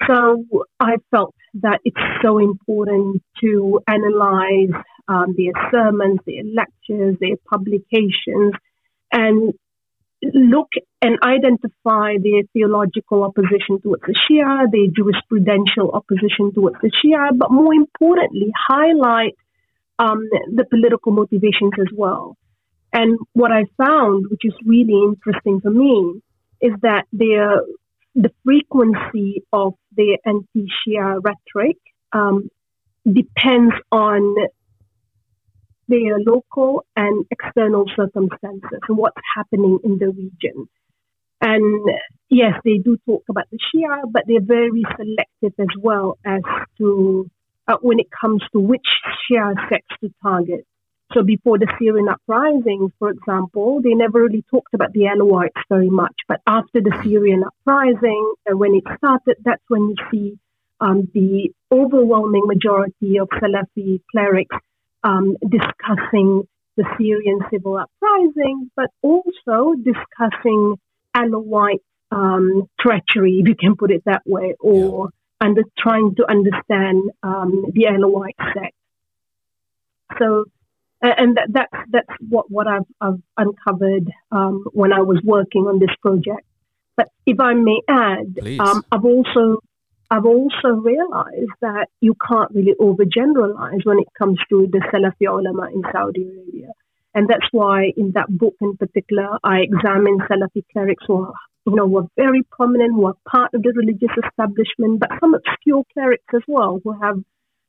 So 0.06 0.44
I 0.78 0.96
felt 1.10 1.34
that 1.62 1.80
it's 1.84 1.96
so 2.22 2.38
important 2.38 3.22
to 3.40 3.80
analyze 3.88 4.84
um, 5.08 5.34
their 5.36 5.52
sermons, 5.70 6.20
their 6.26 6.44
lectures, 6.44 7.16
their 7.18 7.36
publications, 7.50 8.52
and 9.10 9.54
look 10.22 10.68
and 11.02 11.18
identify 11.22 12.16
their 12.22 12.42
theological 12.52 13.22
opposition 13.24 13.80
towards 13.82 14.02
the 14.06 14.14
Shia, 14.14 14.66
their 14.70 14.88
jurisprudential 14.88 15.94
opposition 15.94 16.52
towards 16.54 16.76
the 16.82 16.90
Shia, 16.90 17.36
but 17.36 17.50
more 17.50 17.74
importantly, 17.74 18.52
highlight 18.68 19.34
um, 19.98 20.28
the 20.54 20.64
political 20.68 21.12
motivations 21.12 21.72
as 21.80 21.88
well. 21.94 22.36
And 22.92 23.18
what 23.34 23.52
I 23.52 23.64
found, 23.76 24.26
which 24.30 24.42
is 24.44 24.54
really 24.64 25.02
interesting 25.04 25.60
for 25.60 25.70
me, 25.70 26.20
is 26.60 26.72
that 26.82 27.04
their 27.12 27.60
the 28.14 28.30
frequency 28.44 29.42
of 29.52 29.74
their 29.94 30.16
anti-Shia 30.24 31.20
rhetoric 31.22 31.76
um, 32.12 32.48
depends 33.04 33.74
on 33.92 34.34
their 35.88 36.18
local 36.18 36.84
and 36.96 37.24
external 37.30 37.84
circumstances 37.94 38.78
and 38.88 38.98
what's 38.98 39.20
happening 39.36 39.78
in 39.84 39.98
the 39.98 40.08
region. 40.08 40.68
And 41.40 41.84
yes, 42.30 42.54
they 42.64 42.78
do 42.78 42.96
talk 43.06 43.24
about 43.28 43.44
the 43.50 43.58
Shia, 43.58 44.10
but 44.10 44.24
they're 44.26 44.40
very 44.40 44.84
selective 44.96 45.52
as 45.58 45.74
well 45.80 46.18
as 46.24 46.42
to 46.78 47.30
uh, 47.68 47.76
when 47.82 47.98
it 47.98 48.06
comes 48.20 48.42
to 48.52 48.60
which 48.60 48.86
Shia 49.30 49.54
sects 49.68 49.94
to 50.00 50.10
target. 50.22 50.66
So 51.12 51.22
before 51.22 51.58
the 51.58 51.72
Syrian 51.78 52.08
uprising, 52.08 52.92
for 52.98 53.10
example, 53.10 53.80
they 53.82 53.94
never 53.94 54.22
really 54.22 54.44
talked 54.50 54.74
about 54.74 54.92
the 54.92 55.02
Alawites 55.02 55.62
very 55.68 55.88
much. 55.88 56.14
But 56.26 56.40
after 56.46 56.80
the 56.80 56.98
Syrian 57.04 57.44
uprising, 57.44 58.34
uh, 58.50 58.56
when 58.56 58.74
it 58.74 58.84
started, 58.98 59.36
that's 59.44 59.62
when 59.68 59.90
you 59.90 59.96
see 60.10 60.38
um, 60.80 61.08
the 61.14 61.50
overwhelming 61.70 62.42
majority 62.46 63.18
of 63.18 63.28
Salafi 63.28 64.00
clerics 64.10 64.56
um, 65.06 65.36
discussing 65.48 66.48
the 66.76 66.84
Syrian 66.98 67.38
civil 67.50 67.78
uprising, 67.78 68.70
but 68.76 68.90
also 69.02 69.74
discussing 69.76 70.76
Alawite 71.16 71.80
um, 72.10 72.68
treachery, 72.78 73.38
if 73.40 73.48
you 73.48 73.54
can 73.58 73.76
put 73.76 73.90
it 73.90 74.02
that 74.04 74.22
way, 74.26 74.54
or 74.60 75.08
yeah. 75.40 75.46
under 75.46 75.62
trying 75.78 76.14
to 76.16 76.28
understand 76.28 77.10
um, 77.22 77.66
the 77.72 77.84
Alawite 77.84 78.52
sect. 78.52 78.74
So, 80.18 80.44
and 81.00 81.36
that, 81.36 81.46
that's 81.50 81.88
that's 81.90 82.20
what 82.28 82.50
what 82.50 82.66
I've, 82.66 82.88
I've 83.00 83.22
uncovered 83.36 84.10
um, 84.30 84.64
when 84.72 84.92
I 84.92 85.00
was 85.00 85.20
working 85.24 85.66
on 85.66 85.78
this 85.78 85.94
project. 86.00 86.46
But 86.96 87.08
if 87.26 87.38
I 87.40 87.54
may 87.54 87.80
add, 87.88 88.38
um, 88.60 88.82
I've 88.90 89.04
also 89.04 89.60
I've 90.10 90.24
also 90.24 90.68
realized 90.68 91.56
that 91.60 91.88
you 92.00 92.14
can't 92.28 92.50
really 92.52 92.74
overgeneralize 92.80 93.84
when 93.84 93.98
it 93.98 94.08
comes 94.16 94.38
to 94.50 94.68
the 94.70 94.78
Salafi 94.92 95.26
ulama 95.28 95.68
in 95.74 95.82
Saudi 95.92 96.22
Arabia. 96.22 96.72
And 97.14 97.28
that's 97.28 97.46
why 97.50 97.92
in 97.96 98.12
that 98.14 98.28
book 98.28 98.54
in 98.60 98.76
particular, 98.76 99.38
I 99.42 99.60
examine 99.60 100.18
Salafi 100.18 100.62
clerics 100.72 101.04
who 101.06 101.24
are, 101.24 101.32
you 101.66 101.74
know, 101.74 101.86
were 101.86 102.06
very 102.16 102.42
prominent, 102.52 102.92
who 102.92 103.06
are 103.06 103.16
part 103.28 103.52
of 103.54 103.62
the 103.62 103.72
religious 103.74 104.14
establishment, 104.24 105.00
but 105.00 105.10
some 105.18 105.34
obscure 105.34 105.82
clerics 105.92 106.26
as 106.34 106.42
well 106.46 106.80
who 106.84 106.92
have, 106.92 107.18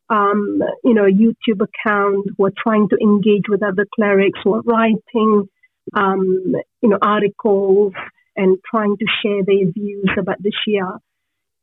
um, 0.09 0.61
you 0.83 0.93
know, 0.93 1.05
a 1.05 1.11
YouTube 1.11 1.61
account, 1.61 2.27
who 2.37 2.45
are 2.45 2.53
trying 2.61 2.87
to 2.89 2.97
engage 3.01 3.47
with 3.49 3.63
other 3.63 3.87
clerics, 3.95 4.39
who 4.43 4.53
are 4.55 4.61
writing, 4.61 5.47
um, 5.93 6.53
you 6.81 6.89
know, 6.89 6.99
articles 7.01 7.93
and 8.35 8.57
trying 8.69 8.95
to 8.97 9.05
share 9.23 9.43
their 9.43 9.71
views 9.71 10.09
about 10.19 10.41
the 10.43 10.51
Shia. 10.51 10.99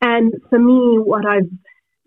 And 0.05 0.35
for 0.51 0.59
me, 0.59 0.99
what 0.99 1.25
I've, 1.25 1.49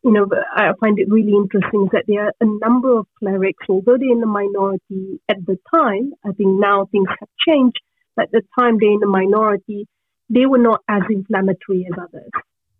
you 0.04 0.12
know, 0.12 0.28
I 0.56 0.72
find 0.80 1.00
it 1.00 1.10
really 1.10 1.34
interesting 1.34 1.86
is 1.86 1.90
that 1.94 2.04
there 2.08 2.26
are 2.26 2.34
a 2.40 2.46
number 2.46 3.00
of 3.00 3.08
clerics, 3.18 3.66
although 3.68 3.98
they're 3.98 4.12
in 4.12 4.20
the 4.20 4.28
minority 4.28 5.20
at 5.28 5.44
the 5.44 5.58
time, 5.74 6.14
I 6.24 6.32
think 6.34 6.60
now 6.60 6.86
things 6.92 7.08
have 7.20 7.30
changed, 7.48 7.80
but 8.16 8.26
at 8.26 8.32
the 8.32 8.44
time 8.60 8.78
they're 8.80 8.92
in 8.92 9.00
the 9.00 9.08
minority, 9.08 9.88
they 10.30 10.46
were 10.46 10.60
not 10.60 10.82
as 10.88 11.02
inflammatory 11.10 11.88
as 11.92 11.98
others. 12.00 12.30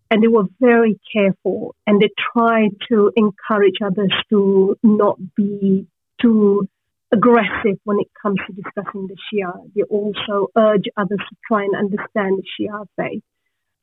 And 0.08 0.22
they 0.22 0.28
were 0.28 0.44
very 0.60 1.00
careful 1.12 1.74
and 1.84 2.00
they 2.00 2.10
tried 2.32 2.76
to 2.88 3.10
encourage 3.16 3.78
others 3.84 4.12
to 4.30 4.76
not 4.84 5.18
be 5.34 5.88
too 6.22 6.68
aggressive 7.10 7.76
when 7.82 7.98
it 7.98 8.06
comes 8.22 8.38
to 8.46 8.52
discussing 8.52 9.08
the 9.08 9.16
Shia. 9.26 9.52
They 9.74 9.82
also 9.82 10.46
urge 10.56 10.84
others 10.96 11.18
to 11.18 11.36
try 11.48 11.64
and 11.64 11.74
understand 11.74 12.38
the 12.38 12.44
Shia 12.54 12.86
faith. 12.96 13.24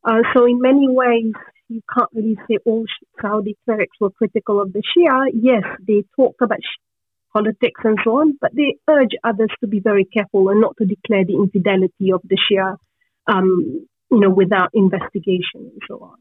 Uh, 0.05 0.21
so 0.35 0.45
in 0.45 0.61
many 0.61 0.87
ways, 0.87 1.33
you 1.67 1.81
can't 1.93 2.09
really 2.13 2.37
say 2.47 2.59
all 2.65 2.85
Saudi 3.21 3.57
clerics 3.65 3.97
were 3.99 4.11
critical 4.11 4.61
of 4.61 4.71
the 4.71 4.81
Shia. 4.81 5.29
Yes, 5.33 5.63
they 5.87 6.03
talk 6.15 6.35
about 6.41 6.59
politics 7.33 7.81
and 7.83 7.97
so 8.03 8.19
on, 8.19 8.37
but 8.39 8.51
they 8.55 8.75
urge 8.87 9.11
others 9.23 9.49
to 9.59 9.67
be 9.67 9.79
very 9.79 10.05
careful 10.05 10.49
and 10.49 10.61
not 10.61 10.77
to 10.77 10.85
declare 10.85 11.25
the 11.25 11.35
infidelity 11.35 12.11
of 12.13 12.21
the 12.23 12.37
Shia, 12.37 12.77
um, 13.27 13.87
you 14.11 14.19
know, 14.19 14.29
without 14.29 14.69
investigation 14.73 15.71
and 15.71 15.81
so 15.87 15.99
on. 16.01 16.17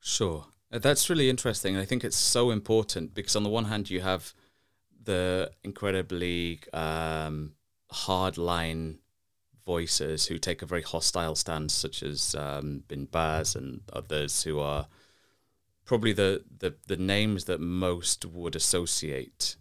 Sure, 0.00 0.44
uh, 0.70 0.78
that's 0.78 1.08
really 1.08 1.30
interesting. 1.30 1.76
I 1.76 1.86
think 1.86 2.04
it's 2.04 2.16
so 2.16 2.50
important 2.50 3.14
because 3.14 3.34
on 3.34 3.42
the 3.42 3.48
one 3.48 3.64
hand, 3.64 3.90
you 3.90 4.00
have 4.00 4.34
the 5.02 5.50
incredibly 5.64 6.60
um, 6.74 7.54
hard 7.90 8.36
line 8.36 8.98
voices 9.68 10.26
who 10.26 10.38
take 10.38 10.62
a 10.62 10.66
very 10.72 10.80
hostile 10.80 11.34
stance, 11.34 11.74
such 11.74 12.02
as 12.02 12.34
um, 12.34 12.84
Bin 12.88 13.04
Baz 13.04 13.54
and 13.54 13.82
others 13.92 14.44
who 14.44 14.58
are 14.58 14.86
probably 15.84 16.14
the, 16.14 16.42
the, 16.62 16.74
the 16.86 16.96
names 16.96 17.44
that 17.44 17.60
most 17.60 18.24
would 18.24 18.56
associate 18.56 19.56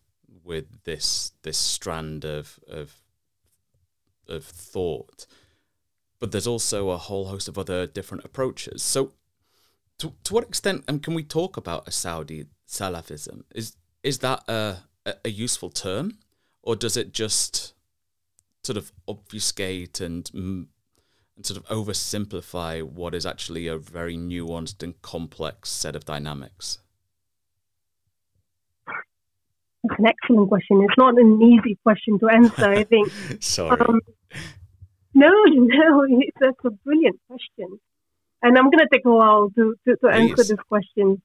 with 0.46 0.66
this 0.86 1.34
this 1.42 1.58
strand 1.58 2.24
of 2.24 2.58
of 2.70 2.88
of 4.30 4.46
thought. 4.46 5.28
But 6.20 6.32
there's 6.32 6.48
also 6.48 6.90
a 6.92 7.04
whole 7.08 7.26
host 7.26 7.50
of 7.50 7.58
other 7.58 7.86
different 7.86 8.24
approaches. 8.24 8.82
So, 8.82 9.12
to 10.00 10.14
to 10.24 10.34
what 10.34 10.48
extent 10.48 10.86
and 10.88 11.04
can 11.04 11.16
we 11.16 11.24
talk 11.24 11.58
about 11.58 11.88
a 11.88 11.92
Saudi 11.92 12.46
Salafism? 12.66 13.44
Is 13.54 13.76
is 14.04 14.20
that 14.20 14.40
a 14.48 14.78
a 15.26 15.30
useful 15.46 15.70
term, 15.70 16.18
or 16.64 16.78
does 16.78 16.96
it 16.96 17.14
just 17.14 17.74
sort 18.68 18.78
of 18.78 18.92
obfuscate 19.08 20.02
and 20.02 20.30
and 20.34 20.68
sort 21.42 21.58
of 21.58 21.66
oversimplify 21.68 22.84
what 22.84 23.16
is 23.16 23.26
actually 23.26 23.68
a 23.68 23.78
very 23.78 24.18
nuanced 24.18 24.84
and 24.84 25.02
complex 25.02 25.70
set 25.70 25.96
of 25.96 26.04
dynamics? 26.04 26.80
That's 29.84 30.00
an 30.00 30.08
excellent 30.08 30.50
question. 30.50 30.84
It's 30.84 30.98
not 30.98 31.18
an 31.18 31.42
easy 31.42 31.78
question 31.84 32.20
to 32.20 32.28
answer, 32.30 32.70
I 32.70 32.84
think. 32.84 33.10
Sorry. 33.40 33.80
Um, 33.80 34.02
no, 35.14 35.32
no, 35.46 36.08
that's 36.42 36.66
a 36.66 36.72
brilliant 36.72 37.20
question. 37.28 37.80
And 38.42 38.58
I'm 38.58 38.66
going 38.66 38.80
to 38.80 38.90
take 38.92 39.06
a 39.06 39.12
while 39.12 39.50
to, 39.56 39.76
to, 39.88 39.96
to 39.96 40.08
answer 40.10 40.44
this 40.44 40.64
question. 40.68 41.22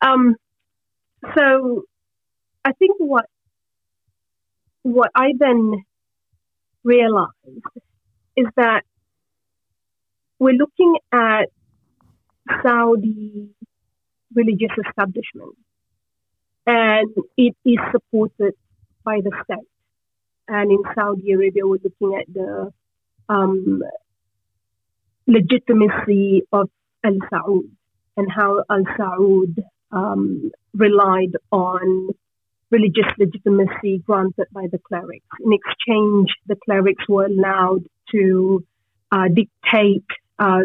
Um, 0.00 0.34
so 1.34 1.84
I 2.64 2.72
think 2.72 2.96
what 2.98 3.26
what 4.82 5.10
I 5.14 5.32
then 5.38 5.84
realized 6.84 7.32
is 8.36 8.46
that 8.56 8.82
we're 10.38 10.52
looking 10.52 10.96
at 11.12 11.46
Saudi 12.62 13.50
religious 14.34 14.76
establishment 14.86 15.56
and 16.66 17.08
it 17.36 17.56
is 17.64 17.78
supported 17.92 18.54
by 19.04 19.20
the 19.22 19.30
state. 19.44 19.68
And 20.48 20.70
in 20.70 20.82
Saudi 20.94 21.32
Arabia, 21.32 21.62
we're 21.64 21.78
looking 21.82 22.18
at 22.18 22.32
the 22.32 22.72
um, 23.28 23.82
legitimacy 25.26 26.42
of 26.52 26.68
Al 27.04 27.16
Saud 27.32 27.68
and 28.16 28.30
how 28.30 28.62
Al 28.70 28.84
Saud 28.98 29.58
um, 29.90 30.50
relied 30.74 31.32
on 31.50 32.08
religious 32.74 33.10
legitimacy 33.18 34.02
granted 34.06 34.48
by 34.52 34.66
the 34.72 34.80
clerics. 34.88 35.32
In 35.44 35.52
exchange, 35.60 36.28
the 36.46 36.56
clerics 36.64 37.04
were 37.08 37.26
allowed 37.26 37.84
to 38.12 38.64
uh, 39.12 39.28
dictate 39.28 40.10
uh, 40.38 40.62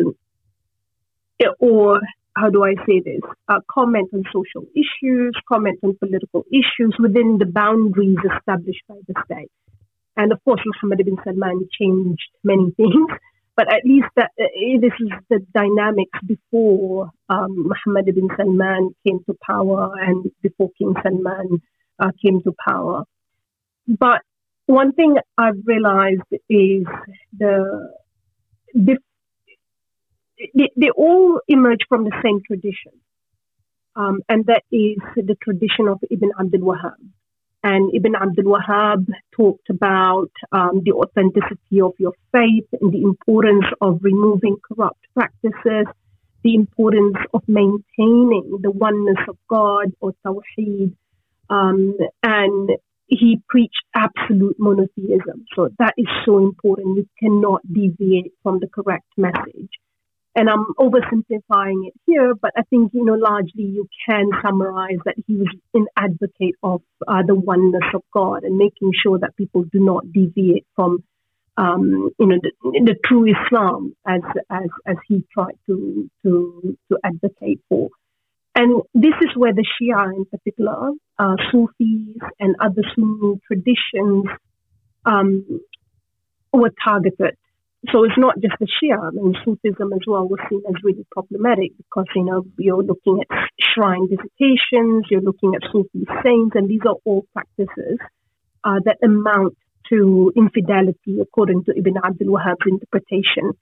or 1.60 2.02
how 2.36 2.50
do 2.50 2.64
I 2.64 2.74
say 2.86 3.00
this? 3.00 3.22
Uh, 3.48 3.60
comment 3.70 4.10
on 4.14 4.24
social 4.32 4.66
issues, 4.76 5.34
comment 5.48 5.80
on 5.84 5.96
political 5.98 6.46
issues 6.52 6.96
within 7.00 7.38
the 7.38 7.46
boundaries 7.46 8.18
established 8.38 8.84
by 8.88 8.96
the 9.08 9.14
state. 9.26 9.52
And 10.16 10.32
of 10.32 10.44
course, 10.44 10.62
Mohammed 10.66 11.06
bin 11.06 11.18
Salman 11.24 11.68
changed 11.80 12.30
many 12.44 12.72
things, 12.78 13.10
but 13.56 13.72
at 13.72 13.84
least 13.84 14.08
that, 14.16 14.32
uh, 14.40 14.80
this 14.82 14.94
is 15.00 15.12
the 15.30 15.40
dynamics 15.54 16.18
before 16.26 17.10
um, 17.30 17.70
Mohammed 17.72 18.16
bin 18.16 18.30
Salman 18.38 18.96
came 19.06 19.20
to 19.26 19.36
power 19.46 19.92
and 20.00 20.26
before 20.42 20.70
King 20.78 20.94
Salman 21.04 21.62
uh, 22.00 22.12
came 22.24 22.42
to 22.44 22.54
power. 22.68 23.04
But 23.88 24.22
one 24.66 24.92
thing 24.94 25.18
I've 25.38 25.62
realized 25.66 26.22
is 26.50 26.86
the, 27.38 27.92
the 28.74 28.98
they, 30.54 30.70
they 30.78 30.90
all 30.96 31.42
emerge 31.48 31.80
from 31.90 32.04
the 32.06 32.14
same 32.24 32.42
tradition, 32.46 32.94
um, 33.96 34.22
and 34.30 34.46
that 34.46 34.64
is 34.72 34.98
the 35.16 35.36
tradition 35.42 35.88
of 35.88 36.00
Ibn 36.10 36.32
Abdul 36.40 36.62
Wahhab. 36.62 36.96
And 37.62 37.94
Ibn 37.94 38.16
Abdul 38.16 38.46
Wahhab 38.46 39.06
talked 39.36 39.70
about 39.70 40.32
um, 40.54 40.82
the 40.86 40.94
authenticity 40.94 41.82
of 41.82 41.94
your 42.00 42.14
faith 42.32 42.68
and 42.80 42.94
the 42.94 43.02
importance 43.02 43.66
of 43.82 44.00
removing 44.02 44.56
corrupt 44.66 45.06
practices, 45.14 45.88
the 46.44 46.56
importance 46.56 47.18
of 47.34 47.42
maintaining 47.48 48.60
the 48.62 48.72
oneness 48.72 49.18
of 49.28 49.36
God 49.50 49.92
or 50.00 50.14
Tawheed, 50.26 50.96
um, 51.50 51.98
and 52.24 52.70
he 53.08 53.42
preached 53.50 53.84
absolute 53.96 54.56
monotheism. 54.60 55.46
So 55.56 55.70
that 55.80 55.94
is 55.98 56.08
so 56.26 56.38
important. 56.38 56.98
You 56.98 57.08
cannot 57.20 57.62
deviate 57.72 58.34
from 58.44 58.60
the 58.60 58.68
correct 58.68 59.08
message. 59.18 59.72
And 60.36 60.48
I'm 60.48 60.66
oversimplifying 60.80 61.88
it 61.88 61.94
here, 62.06 62.34
but 62.40 62.52
I 62.56 62.62
think, 62.70 62.92
you 62.94 63.04
know, 63.04 63.16
largely 63.16 63.64
you 63.64 63.88
can 64.08 64.30
summarize 64.44 65.00
that 65.06 65.16
he 65.26 65.36
was 65.36 65.48
an 65.74 65.88
advocate 65.98 66.56
of 66.62 66.82
uh, 67.08 67.24
the 67.26 67.34
oneness 67.36 67.84
of 67.96 68.04
God 68.14 68.44
and 68.44 68.56
making 68.56 68.92
sure 69.04 69.18
that 69.20 69.36
people 69.36 69.64
do 69.64 69.80
not 69.80 70.12
deviate 70.14 70.68
from, 70.76 71.04
um, 71.58 72.12
you 72.20 72.28
know, 72.28 72.38
the, 72.42 72.52
the, 72.62 72.96
true 73.04 73.26
Islam 73.26 73.96
as, 74.08 74.22
as, 74.52 74.70
as 74.86 74.98
he 75.08 75.26
tried 75.34 75.58
to, 75.66 76.10
to, 76.24 76.78
to 76.92 77.00
advocate 77.04 77.60
for. 77.68 77.90
And 78.60 78.82
this 78.94 79.14
is 79.22 79.30
where 79.38 79.54
the 79.54 79.64
Shia, 79.64 80.14
in 80.14 80.26
particular, 80.26 80.92
uh, 81.18 81.36
Sufis 81.50 82.20
and 82.42 82.58
other 82.60 82.84
Sunni 82.94 83.40
traditions 83.48 84.26
um, 85.06 85.62
were 86.52 86.74
targeted. 86.84 87.38
So 87.90 88.04
it's 88.04 88.18
not 88.18 88.36
just 88.42 88.56
the 88.60 88.68
Shia. 88.68 89.00
I 89.00 89.12
mean, 89.12 89.34
Sufism 89.46 89.94
as 89.94 90.02
well 90.06 90.28
was 90.28 90.42
seen 90.50 90.62
as 90.68 90.76
really 90.84 91.06
problematic 91.10 91.72
because, 91.78 92.08
you 92.14 92.26
know, 92.26 92.44
you're 92.58 92.84
looking 92.84 93.22
at 93.22 93.50
shrine 93.74 94.10
visitations, 94.10 95.06
you're 95.10 95.22
looking 95.22 95.56
at 95.56 95.62
Sufi 95.72 96.06
saints, 96.22 96.54
and 96.56 96.68
these 96.68 96.82
are 96.86 96.98
all 97.06 97.26
practices 97.32 97.98
uh, 98.66 98.82
that 98.84 98.98
amount 99.02 99.56
to 99.88 100.34
infidelity, 100.36 101.20
according 101.22 101.64
to 101.64 101.72
Ibn 101.78 101.94
Abdul 102.04 102.36
Wahhab's 102.36 102.68
interpretation. 102.68 103.54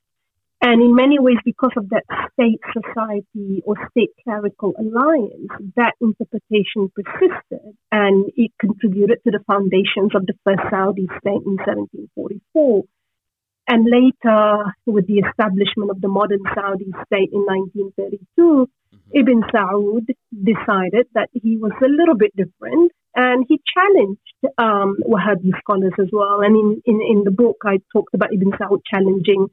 And 0.60 0.82
in 0.82 0.96
many 0.96 1.20
ways, 1.20 1.38
because 1.46 1.72
of 1.78 1.89
that 1.89 2.04
state 2.34 2.60
society 2.74 3.62
or 3.63 3.76
state 3.91 4.10
clerical 4.24 4.74
alliance, 4.78 5.52
that 5.76 5.93
interpretation 6.02 6.89
persisted 6.96 7.78
and 7.91 8.26
it 8.36 8.52
contributed 8.60 9.20
to 9.24 9.32
the 9.32 9.43
foundations 9.46 10.15
of 10.15 10.26
the 10.26 10.34
first 10.43 10.62
Saudi 10.72 11.06
state 11.22 11.46
in 11.46 11.62
1744. 11.62 12.84
And 13.70 13.86
later, 13.86 14.74
with 14.86 15.08
the 15.08 15.22
establishment 15.28 15.91
of 15.91 16.02
the 16.02 16.08
modern 16.08 16.41
Saudi 16.56 16.89
state 17.06 17.30
in 17.32 17.46
1932, 17.46 18.26
mm-hmm. 18.38 18.98
Ibn 19.13 19.43
Saud 19.54 20.08
decided 20.32 21.06
that 21.13 21.30
he 21.34 21.58
was 21.58 21.74
a 21.84 21.88
little 21.88 22.15
bit 22.15 22.34
different 22.36 22.91
and 23.13 23.46
he 23.48 23.60
challenged 23.76 24.22
um, 24.58 24.98
Wahhabi 25.06 25.52
scholars 25.60 25.93
as 26.00 26.08
well. 26.12 26.41
And 26.41 26.56
in, 26.56 26.82
in, 26.86 27.02
in 27.02 27.24
the 27.26 27.32
book, 27.32 27.58
I 27.65 27.80
talked 27.91 28.13
about 28.15 28.34
Ibn 28.34 28.52
Saud 28.52 28.82
challenging 28.89 29.48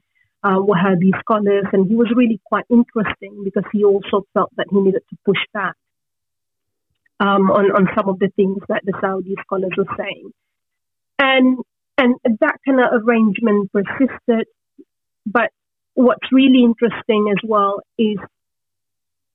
uh, 0.45 0.59
Wahhabi 0.59 1.09
scholars, 1.19 1.65
and 1.73 1.87
he 1.87 1.95
was 1.95 2.07
really 2.15 2.39
quite 2.45 2.65
interesting 2.69 3.43
because 3.43 3.63
he 3.71 3.83
also 3.83 4.27
felt 4.33 4.51
that 4.57 4.67
he 4.69 4.79
needed 4.79 5.01
to 5.09 5.17
push 5.25 5.39
back 5.53 5.73
um, 7.19 7.49
on, 7.49 7.65
on 7.71 7.87
some 7.97 8.07
of 8.07 8.19
the 8.19 8.29
things 8.35 8.59
that 8.69 8.83
the 8.85 8.93
Saudi 9.01 9.35
scholars 9.41 9.71
were 9.75 9.91
saying. 9.97 10.29
And, 11.17 11.57
and 11.97 12.15
that 12.41 12.57
kind 12.63 12.79
of 12.79 13.01
arrangement 13.01 13.71
persisted. 13.71 14.45
But 15.25 15.49
what's 15.95 16.31
really 16.31 16.63
interesting 16.63 17.31
as 17.31 17.39
well 17.43 17.81
is 17.97 18.17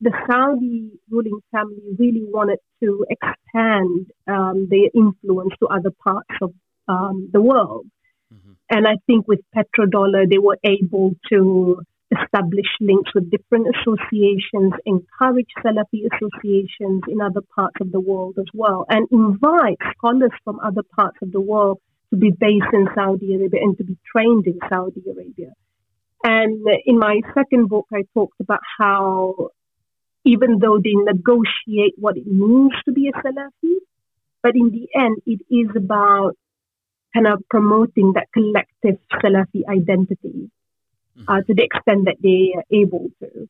the 0.00 0.12
Saudi 0.30 0.92
ruling 1.10 1.40
family 1.50 1.96
really 1.98 2.24
wanted 2.24 2.60
to 2.84 3.04
expand 3.10 4.06
um, 4.28 4.68
their 4.70 4.88
influence 4.94 5.54
to 5.58 5.66
other 5.66 5.90
parts 5.90 6.30
of 6.40 6.54
um, 6.86 7.30
the 7.32 7.42
world. 7.42 7.86
And 8.70 8.86
I 8.86 8.96
think 9.06 9.26
with 9.26 9.40
petrodollar, 9.54 10.30
they 10.30 10.38
were 10.38 10.58
able 10.64 11.16
to 11.30 11.82
establish 12.12 12.66
links 12.80 13.10
with 13.14 13.30
different 13.30 13.66
associations, 13.74 14.72
encourage 14.86 15.48
Salafi 15.64 16.06
associations 16.12 17.02
in 17.08 17.20
other 17.20 17.42
parts 17.54 17.76
of 17.80 17.92
the 17.92 18.00
world 18.00 18.36
as 18.38 18.46
well, 18.54 18.86
and 18.88 19.08
invite 19.10 19.78
scholars 19.96 20.32
from 20.44 20.60
other 20.60 20.82
parts 20.96 21.18
of 21.22 21.32
the 21.32 21.40
world 21.40 21.78
to 22.10 22.16
be 22.16 22.30
based 22.30 22.72
in 22.72 22.88
Saudi 22.94 23.34
Arabia 23.34 23.60
and 23.62 23.76
to 23.78 23.84
be 23.84 23.96
trained 24.10 24.46
in 24.46 24.58
Saudi 24.68 25.02
Arabia. 25.08 25.52
And 26.24 26.66
in 26.84 26.98
my 26.98 27.20
second 27.34 27.68
book, 27.68 27.86
I 27.92 28.02
talked 28.14 28.40
about 28.40 28.60
how 28.78 29.50
even 30.24 30.58
though 30.58 30.78
they 30.78 30.94
negotiate 30.94 31.94
what 31.96 32.16
it 32.16 32.26
means 32.26 32.72
to 32.84 32.92
be 32.92 33.08
a 33.08 33.12
Salafi, 33.12 33.76
but 34.42 34.54
in 34.54 34.70
the 34.70 34.88
end, 34.94 35.18
it 35.26 35.40
is 35.50 35.74
about 35.76 36.36
kind 37.14 37.26
of 37.26 37.42
promoting 37.48 38.12
that 38.14 38.28
collective 38.32 38.98
Salafi 39.12 39.66
identity 39.68 40.50
mm-hmm. 41.18 41.24
uh, 41.28 41.42
to 41.42 41.54
the 41.54 41.62
extent 41.62 42.06
that 42.06 42.16
they 42.22 42.52
are 42.56 42.64
able 42.70 43.08
to. 43.20 43.48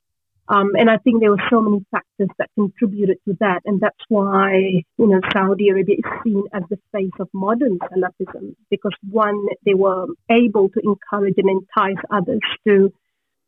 Um, 0.48 0.72
and 0.74 0.90
I 0.90 0.96
think 0.96 1.20
there 1.20 1.30
were 1.30 1.48
so 1.48 1.60
many 1.60 1.84
factors 1.92 2.28
that 2.38 2.50
contributed 2.56 3.18
to 3.28 3.36
that, 3.38 3.60
and 3.64 3.80
that's 3.80 4.04
why 4.08 4.82
you 4.98 5.06
know 5.06 5.20
Saudi 5.32 5.68
Arabia 5.68 5.96
is 5.98 6.10
seen 6.24 6.42
as 6.52 6.64
the 6.68 6.78
face 6.90 7.14
of 7.20 7.28
modern 7.32 7.78
Salafism 7.78 8.56
because 8.68 8.92
one, 9.08 9.38
they 9.64 9.74
were 9.74 10.06
able 10.28 10.68
to 10.70 10.80
encourage 10.82 11.34
and 11.36 11.48
entice 11.48 12.02
others 12.10 12.40
to 12.66 12.92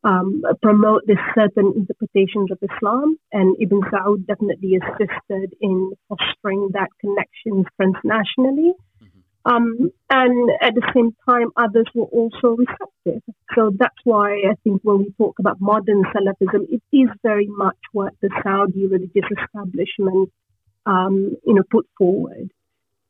um, 0.05 0.43
promote 0.63 1.03
this 1.07 1.19
certain 1.35 1.73
interpretations 1.77 2.53
of 2.53 2.59
Islam, 2.63 3.17
and 3.33 3.57
Ibn 3.61 3.81
Saud 3.93 4.27
definitely 4.27 4.79
assisted 4.79 5.57
in 5.61 5.93
fostering 6.09 6.71
that 6.75 6.89
connections 7.01 7.67
transnationally. 7.81 8.75
Um, 9.45 9.91
and 10.09 10.51
at 10.61 10.75
the 10.75 10.89
same 10.95 11.17
time, 11.29 11.49
others 11.57 11.87
were 11.95 12.07
also 12.07 12.57
receptive. 12.57 13.23
So 13.57 13.73
that's 13.77 13.97
why 14.05 14.35
I 14.35 14.55
think 14.63 14.83
when 14.83 14.99
we 14.99 15.13
talk 15.19 15.39
about 15.39 15.61
modern 15.61 16.05
Salafism, 16.05 16.69
it 16.71 16.83
is 16.93 17.09
very 17.23 17.49
much 17.49 17.79
what 17.93 18.15
the 18.21 18.31
Saudi 18.43 18.87
religious 18.87 19.29
establishment, 19.43 20.31
um, 20.87 21.37
you 21.45 21.55
know, 21.55 21.63
put 21.71 21.89
forward. 21.99 22.51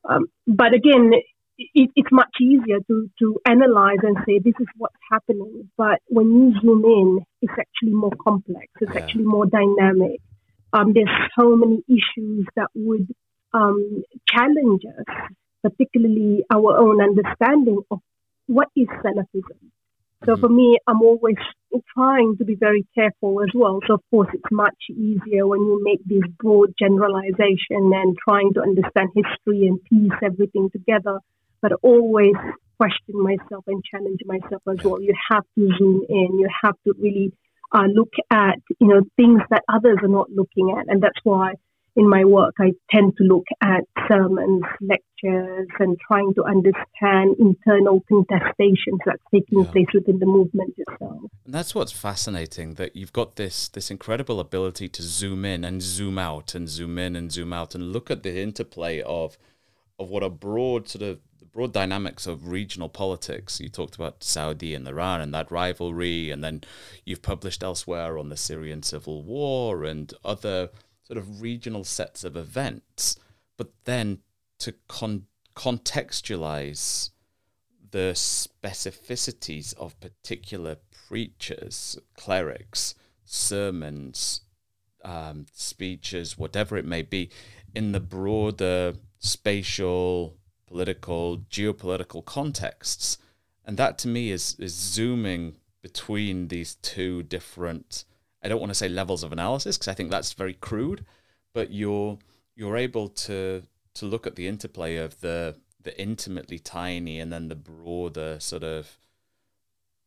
Um, 0.08 0.26
but 0.46 0.72
again, 0.72 1.12
it, 1.58 1.90
it's 1.94 2.10
much 2.10 2.34
easier 2.40 2.78
to, 2.88 3.10
to 3.18 3.40
analyze 3.46 3.98
and 4.02 4.16
say 4.26 4.38
this 4.38 4.54
is 4.58 4.66
what's 4.78 4.96
happening. 5.10 5.70
But 5.76 6.00
when 6.06 6.26
you 6.32 6.60
zoom 6.60 6.84
in, 6.84 7.20
it's 7.42 7.52
actually 7.58 7.92
more 7.92 8.12
complex. 8.24 8.68
It's 8.80 8.92
yeah. 8.94 9.02
actually 9.02 9.24
more 9.24 9.46
dynamic. 9.46 10.20
Um, 10.72 10.94
there's 10.94 11.10
so 11.38 11.54
many 11.56 11.82
issues 11.88 12.46
that 12.56 12.68
would 12.74 13.06
um, 13.52 14.02
challenge 14.26 14.82
us 14.86 15.14
particularly 15.62 16.44
our 16.52 16.78
own 16.78 17.00
understanding 17.00 17.80
of 17.90 18.00
what 18.46 18.68
is 18.76 18.88
Salafism. 19.04 19.70
So 20.24 20.32
mm-hmm. 20.32 20.40
for 20.40 20.48
me, 20.48 20.78
I'm 20.86 21.02
always 21.02 21.36
trying 21.94 22.36
to 22.38 22.44
be 22.44 22.54
very 22.54 22.86
careful 22.94 23.42
as 23.42 23.50
well. 23.54 23.80
So 23.86 23.94
of 23.94 24.02
course, 24.10 24.28
it's 24.32 24.52
much 24.52 24.76
easier 24.90 25.46
when 25.46 25.60
you 25.60 25.80
make 25.82 26.00
this 26.04 26.28
broad 26.38 26.74
generalization 26.78 27.90
and 27.92 28.16
trying 28.28 28.52
to 28.54 28.60
understand 28.60 29.10
history 29.14 29.66
and 29.66 29.82
piece 29.84 30.18
everything 30.22 30.70
together. 30.70 31.18
But 31.60 31.72
always 31.82 32.34
question 32.76 33.14
myself 33.14 33.64
and 33.66 33.82
challenge 33.84 34.20
myself 34.26 34.62
as 34.68 34.84
well. 34.84 35.00
You 35.00 35.14
have 35.30 35.44
to 35.56 35.68
zoom 35.78 36.02
in. 36.08 36.38
You 36.38 36.48
have 36.62 36.74
to 36.86 36.94
really 36.98 37.32
uh, 37.72 37.86
look 37.92 38.12
at 38.30 38.58
you 38.80 38.88
know 38.88 39.02
things 39.16 39.40
that 39.50 39.62
others 39.68 39.98
are 40.02 40.08
not 40.08 40.30
looking 40.30 40.76
at, 40.78 40.86
and 40.88 41.02
that's 41.02 41.18
why 41.24 41.54
in 41.94 42.08
my 42.08 42.24
work, 42.24 42.54
I 42.58 42.72
tend 42.90 43.16
to 43.18 43.24
look 43.24 43.44
at 43.62 43.84
sermons, 44.08 44.62
lectures, 44.80 45.68
and 45.78 45.98
trying 46.06 46.32
to 46.34 46.44
understand 46.44 47.36
internal 47.38 48.02
contestations 48.10 48.98
that's 49.04 49.22
taking 49.32 49.64
yeah. 49.64 49.70
place 49.70 49.86
within 49.92 50.18
the 50.18 50.26
movement 50.26 50.74
itself. 50.76 51.20
And 51.44 51.54
that's 51.54 51.74
what's 51.74 51.92
fascinating 51.92 52.74
that 52.74 52.96
you've 52.96 53.12
got 53.12 53.36
this 53.36 53.68
this 53.68 53.90
incredible 53.90 54.40
ability 54.40 54.88
to 54.88 55.02
zoom 55.02 55.44
in 55.44 55.64
and 55.64 55.82
zoom 55.82 56.18
out 56.18 56.54
and 56.54 56.68
zoom 56.68 56.98
in 56.98 57.14
and 57.14 57.30
zoom 57.30 57.52
out 57.52 57.74
and 57.74 57.92
look 57.92 58.10
at 58.10 58.22
the 58.22 58.40
interplay 58.40 59.02
of 59.02 59.36
of 59.98 60.08
what 60.08 60.22
a 60.22 60.30
broad 60.30 60.88
sort 60.88 61.02
of 61.02 61.20
broad 61.52 61.74
dynamics 61.74 62.26
of 62.26 62.48
regional 62.48 62.88
politics. 62.88 63.60
You 63.60 63.68
talked 63.68 63.94
about 63.94 64.24
Saudi 64.24 64.74
and 64.74 64.88
Iran 64.88 65.20
and 65.20 65.34
that 65.34 65.52
rivalry, 65.52 66.30
and 66.30 66.42
then 66.42 66.62
you've 67.04 67.20
published 67.20 67.62
elsewhere 67.62 68.16
on 68.16 68.30
the 68.30 68.36
Syrian 68.38 68.82
civil 68.82 69.22
war 69.22 69.84
and 69.84 70.12
other 70.24 70.70
sort 71.12 71.22
of 71.22 71.42
regional 71.42 71.84
sets 71.84 72.24
of 72.24 72.38
events, 72.38 73.16
but 73.58 73.70
then 73.84 74.18
to 74.58 74.72
con- 74.88 75.26
contextualize 75.54 77.10
the 77.90 78.12
specificities 78.14 79.74
of 79.76 80.00
particular 80.00 80.78
preachers, 81.06 81.98
clerics, 82.16 82.94
sermons, 83.26 84.40
um, 85.04 85.44
speeches, 85.52 86.38
whatever 86.38 86.78
it 86.78 86.86
may 86.86 87.02
be, 87.02 87.28
in 87.74 87.92
the 87.92 88.00
broader 88.00 88.94
spatial, 89.18 90.38
political, 90.66 91.40
geopolitical 91.50 92.24
contexts. 92.24 93.18
And 93.66 93.76
that 93.76 93.98
to 93.98 94.08
me 94.08 94.30
is 94.30 94.56
is 94.58 94.72
zooming 94.72 95.56
between 95.82 96.48
these 96.48 96.76
two 96.76 97.22
different 97.22 98.06
I 98.42 98.48
don't 98.48 98.60
want 98.60 98.70
to 98.70 98.74
say 98.74 98.88
levels 98.88 99.22
of 99.22 99.32
analysis 99.32 99.76
because 99.76 99.88
I 99.88 99.94
think 99.94 100.10
that's 100.10 100.32
very 100.32 100.54
crude, 100.54 101.04
but 101.54 101.70
you're 101.72 102.18
you're 102.56 102.76
able 102.76 103.08
to 103.08 103.62
to 103.94 104.06
look 104.06 104.26
at 104.26 104.36
the 104.36 104.48
interplay 104.48 104.96
of 104.96 105.20
the 105.20 105.56
the 105.82 106.00
intimately 106.00 106.58
tiny 106.58 107.18
and 107.18 107.32
then 107.32 107.48
the 107.48 107.54
broader 107.54 108.38
sort 108.40 108.62
of 108.62 108.98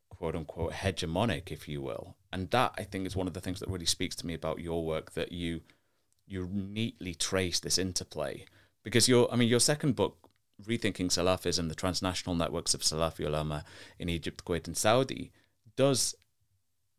quote 0.10 0.36
unquote 0.36 0.74
hegemonic, 0.74 1.52
if 1.52 1.68
you 1.68 1.82
will. 1.82 2.16
And 2.32 2.50
that 2.52 2.74
I 2.78 2.84
think 2.84 3.06
is 3.06 3.16
one 3.16 3.28
of 3.28 3.34
the 3.34 3.42
things 3.42 3.60
that 3.60 3.70
really 3.70 3.86
speaks 3.86 4.16
to 4.18 4.28
me 4.28 4.34
about 4.34 4.60
your 4.60 4.86
work 4.86 5.12
that 5.14 5.32
you 5.32 5.62
you 6.28 6.50
neatly 6.52 7.14
trace 7.14 7.60
this 7.60 7.78
interplay. 7.78 8.46
Because 8.84 9.08
your 9.08 9.32
I 9.32 9.36
mean 9.36 9.50
your 9.50 9.60
second 9.60 9.96
book, 9.96 10.30
Rethinking 10.64 11.08
Salafism, 11.08 11.70
the 11.70 11.76
transnational 11.76 12.36
networks 12.36 12.74
of 12.74 12.82
Salafi 12.82 13.26
ulama 13.26 13.64
in 14.00 14.10
Egypt, 14.10 14.46
Kuwait 14.46 14.68
and 14.68 14.78
Saudi, 14.78 15.32
does 15.76 16.16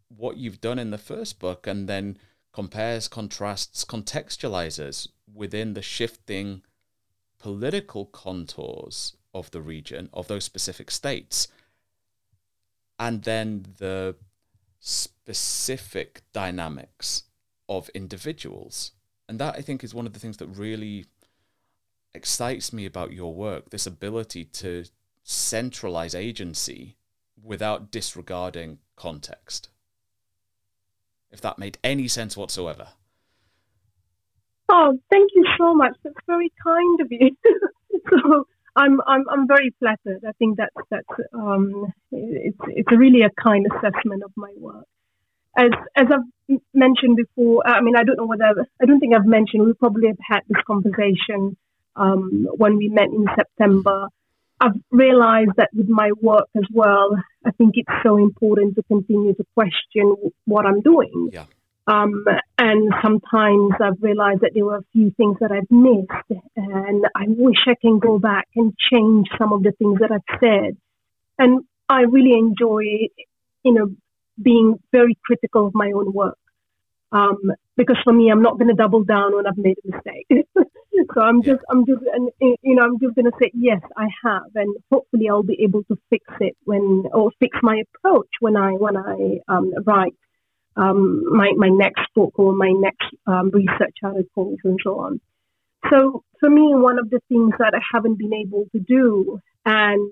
what 0.08 0.36
you've 0.36 0.60
done 0.60 0.78
in 0.78 0.90
the 0.90 0.98
first 0.98 1.38
book 1.38 1.66
and 1.66 1.88
then 1.88 2.18
compares, 2.52 3.08
contrasts, 3.08 3.84
contextualizes 3.84 5.08
within 5.32 5.74
the 5.74 5.82
shifting 5.82 6.62
political 7.38 8.06
contours 8.06 9.16
of 9.34 9.50
the 9.50 9.60
region, 9.60 10.08
of 10.12 10.28
those 10.28 10.44
specific 10.44 10.90
states, 10.90 11.48
and 12.98 13.24
then 13.24 13.66
the 13.78 14.16
specific 14.80 16.22
dynamics 16.32 17.24
of 17.68 17.90
individuals. 17.90 18.92
And 19.28 19.38
that 19.38 19.56
I 19.56 19.60
think 19.60 19.84
is 19.84 19.94
one 19.94 20.06
of 20.06 20.12
the 20.12 20.18
things 20.18 20.38
that 20.38 20.46
really 20.46 21.06
excites 22.14 22.72
me 22.72 22.86
about 22.86 23.12
your 23.12 23.34
work 23.34 23.68
this 23.68 23.86
ability 23.86 24.44
to 24.44 24.84
centralize 25.22 26.14
agency 26.14 26.96
without 27.42 27.90
disregarding 27.90 28.78
context 28.96 29.68
if 31.30 31.40
that 31.40 31.58
made 31.58 31.78
any 31.84 32.08
sense 32.08 32.36
whatsoever. 32.36 32.88
Oh, 34.68 34.98
thank 35.10 35.30
you 35.34 35.46
so 35.58 35.74
much. 35.74 35.96
That's 36.02 36.16
very 36.26 36.52
kind 36.62 37.00
of 37.00 37.08
you. 37.10 37.36
so 38.10 38.46
I'm 38.74 39.00
I'm 39.06 39.24
I'm 39.30 39.46
very 39.46 39.74
flattered. 39.78 40.24
I 40.26 40.32
think 40.38 40.58
that's 40.58 40.74
that's 40.90 41.28
um, 41.32 41.92
it's 42.12 42.58
it's 42.68 42.92
really 42.92 43.22
a 43.22 43.30
kind 43.42 43.66
assessment 43.66 44.22
of 44.24 44.32
my 44.36 44.52
work. 44.58 44.84
As 45.56 45.70
as 45.96 46.06
I've 46.12 46.58
mentioned 46.74 47.16
before, 47.16 47.66
I 47.66 47.80
mean 47.80 47.96
I 47.96 48.04
don't 48.04 48.18
know 48.18 48.26
whether 48.26 48.44
I 48.80 48.84
don't 48.84 49.00
think 49.00 49.14
I've 49.14 49.26
mentioned. 49.26 49.64
We 49.64 49.72
probably 49.72 50.08
have 50.08 50.18
had 50.20 50.40
this 50.48 50.62
conversation 50.66 51.56
um, 51.96 52.48
when 52.56 52.76
we 52.76 52.88
met 52.88 53.08
in 53.08 53.26
September. 53.34 54.08
I've 54.60 54.80
realized 54.90 55.52
that 55.56 55.70
with 55.74 55.88
my 55.88 56.10
work 56.20 56.48
as 56.56 56.64
well, 56.72 57.10
I 57.44 57.50
think 57.52 57.74
it's 57.74 57.92
so 58.02 58.16
important 58.16 58.76
to 58.76 58.82
continue 58.84 59.34
to 59.34 59.44
question 59.54 60.14
what 60.46 60.66
I'm 60.66 60.80
doing. 60.80 61.30
Yeah. 61.32 61.44
Um, 61.88 62.24
and 62.58 62.92
sometimes 63.02 63.74
I've 63.80 64.02
realized 64.02 64.40
that 64.40 64.52
there 64.54 64.64
were 64.64 64.78
a 64.78 64.84
few 64.92 65.12
things 65.16 65.36
that 65.40 65.52
I've 65.52 65.70
missed, 65.70 66.42
and 66.56 67.04
I 67.14 67.26
wish 67.28 67.58
I 67.66 67.74
can 67.80 68.00
go 68.00 68.18
back 68.18 68.48
and 68.56 68.74
change 68.92 69.28
some 69.38 69.52
of 69.52 69.62
the 69.62 69.72
things 69.72 70.00
that 70.00 70.10
I've 70.10 70.40
said. 70.40 70.76
And 71.38 71.64
I 71.88 72.00
really 72.02 72.32
enjoy, 72.32 72.82
you 73.62 73.72
know, 73.72 73.94
being 74.40 74.80
very 74.90 75.16
critical 75.24 75.68
of 75.68 75.74
my 75.74 75.92
own 75.94 76.12
work. 76.12 76.38
Um, 77.12 77.52
because 77.76 77.96
for 78.02 78.12
me, 78.12 78.30
I'm 78.30 78.42
not 78.42 78.58
going 78.58 78.68
to 78.68 78.74
double 78.74 79.04
down 79.04 79.36
when 79.36 79.46
I've 79.46 79.56
made 79.56 79.76
a 79.84 79.96
mistake. 79.96 80.26
so 81.14 81.20
I'm 81.20 81.42
just, 81.42 81.60
I'm 81.70 81.86
just, 81.86 82.02
and 82.12 82.30
you 82.40 82.74
know, 82.74 82.82
I'm 82.82 82.98
just 82.98 83.14
going 83.14 83.26
to 83.26 83.36
say 83.40 83.50
yes, 83.54 83.80
I 83.96 84.06
have, 84.24 84.50
and 84.54 84.76
hopefully 84.90 85.28
I'll 85.28 85.42
be 85.42 85.62
able 85.62 85.84
to 85.84 85.98
fix 86.10 86.24
it 86.40 86.56
when, 86.64 87.04
or 87.12 87.30
fix 87.38 87.56
my 87.62 87.82
approach 87.86 88.28
when 88.40 88.56
I 88.56 88.72
when 88.72 88.96
I 88.96 89.38
um, 89.48 89.72
write 89.84 90.14
um, 90.76 91.24
my, 91.34 91.52
my 91.56 91.68
next 91.68 92.02
book 92.14 92.32
or 92.36 92.54
my 92.54 92.70
next 92.70 93.08
um, 93.26 93.50
research 93.50 93.96
articles 94.02 94.58
and 94.64 94.78
so 94.82 95.00
on. 95.00 95.20
So 95.90 96.24
for 96.40 96.50
me, 96.50 96.74
one 96.74 96.98
of 96.98 97.10
the 97.10 97.20
things 97.28 97.52
that 97.58 97.74
I 97.74 97.80
haven't 97.92 98.18
been 98.18 98.34
able 98.34 98.66
to 98.72 98.80
do, 98.80 99.40
and 99.64 100.10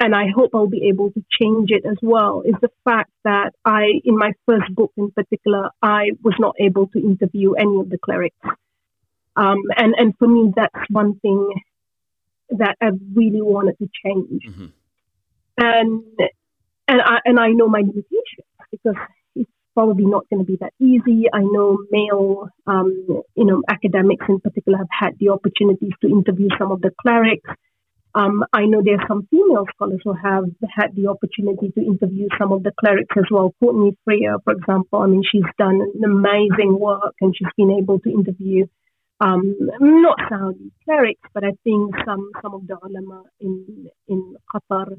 and 0.00 0.14
I 0.14 0.28
hope 0.34 0.50
I'll 0.54 0.66
be 0.66 0.88
able 0.88 1.10
to 1.12 1.22
change 1.38 1.70
it 1.70 1.84
as 1.84 1.98
well, 2.02 2.42
is 2.44 2.54
the 2.60 2.70
fact 2.84 3.10
that 3.24 3.52
I, 3.64 4.00
in 4.04 4.16
my 4.16 4.32
first 4.46 4.74
book 4.74 4.92
in 4.96 5.10
particular, 5.10 5.68
I 5.82 6.12
was 6.22 6.34
not 6.38 6.54
able 6.58 6.86
to 6.88 6.98
interview 6.98 7.52
any 7.52 7.78
of 7.78 7.90
the 7.90 7.98
clerics. 7.98 8.36
Um, 9.36 9.58
and 9.76 9.94
and 9.96 10.16
for 10.18 10.26
me, 10.26 10.52
that's 10.56 10.90
one 10.90 11.18
thing 11.20 11.52
that 12.50 12.76
I 12.80 12.90
really 13.14 13.42
wanted 13.42 13.76
to 13.78 13.88
change. 14.04 14.42
Mm-hmm. 14.48 14.66
And 15.58 16.02
and 16.88 17.00
I 17.02 17.18
and 17.24 17.38
I 17.38 17.50
know 17.50 17.68
my 17.68 17.80
limitations 17.80 18.48
because 18.70 18.96
it's 19.34 19.50
probably 19.74 20.06
not 20.06 20.28
going 20.30 20.44
to 20.44 20.46
be 20.46 20.56
that 20.60 20.72
easy. 20.80 21.26
I 21.32 21.40
know 21.40 21.78
male, 21.90 22.48
um, 22.66 23.22
you 23.34 23.44
know, 23.44 23.62
academics 23.68 24.26
in 24.28 24.40
particular 24.40 24.78
have 24.78 24.88
had 24.90 25.18
the 25.18 25.28
opportunities 25.28 25.92
to 26.00 26.08
interview 26.08 26.48
some 26.58 26.72
of 26.72 26.80
the 26.80 26.90
clerics. 27.02 27.48
Um, 28.14 28.44
I 28.52 28.64
know 28.64 28.82
there 28.84 28.96
are 28.98 29.06
some 29.06 29.28
female 29.30 29.66
scholars 29.74 30.00
who 30.02 30.14
have 30.14 30.44
had 30.68 30.96
the 30.96 31.06
opportunity 31.06 31.70
to 31.70 31.80
interview 31.80 32.26
some 32.38 32.52
of 32.52 32.64
the 32.64 32.72
clerics 32.80 33.14
as 33.16 33.24
well. 33.30 33.54
Courtney 33.60 33.96
Freer, 34.04 34.36
for 34.42 34.52
example, 34.52 34.98
I 35.00 35.06
mean, 35.06 35.22
she's 35.30 35.44
done 35.58 35.80
amazing 36.04 36.78
work 36.78 37.14
and 37.20 37.34
she's 37.36 37.48
been 37.56 37.70
able 37.70 38.00
to 38.00 38.10
interview 38.10 38.66
um, 39.20 39.54
not 39.80 40.18
Saudi 40.28 40.72
clerics, 40.84 41.28
but 41.34 41.44
I 41.44 41.52
think 41.62 41.94
some 42.06 42.30
some 42.42 42.54
of 42.54 42.66
the 42.66 42.76
ulama 42.82 43.24
in 43.38 43.86
in 44.08 44.34
Qatar 44.52 44.96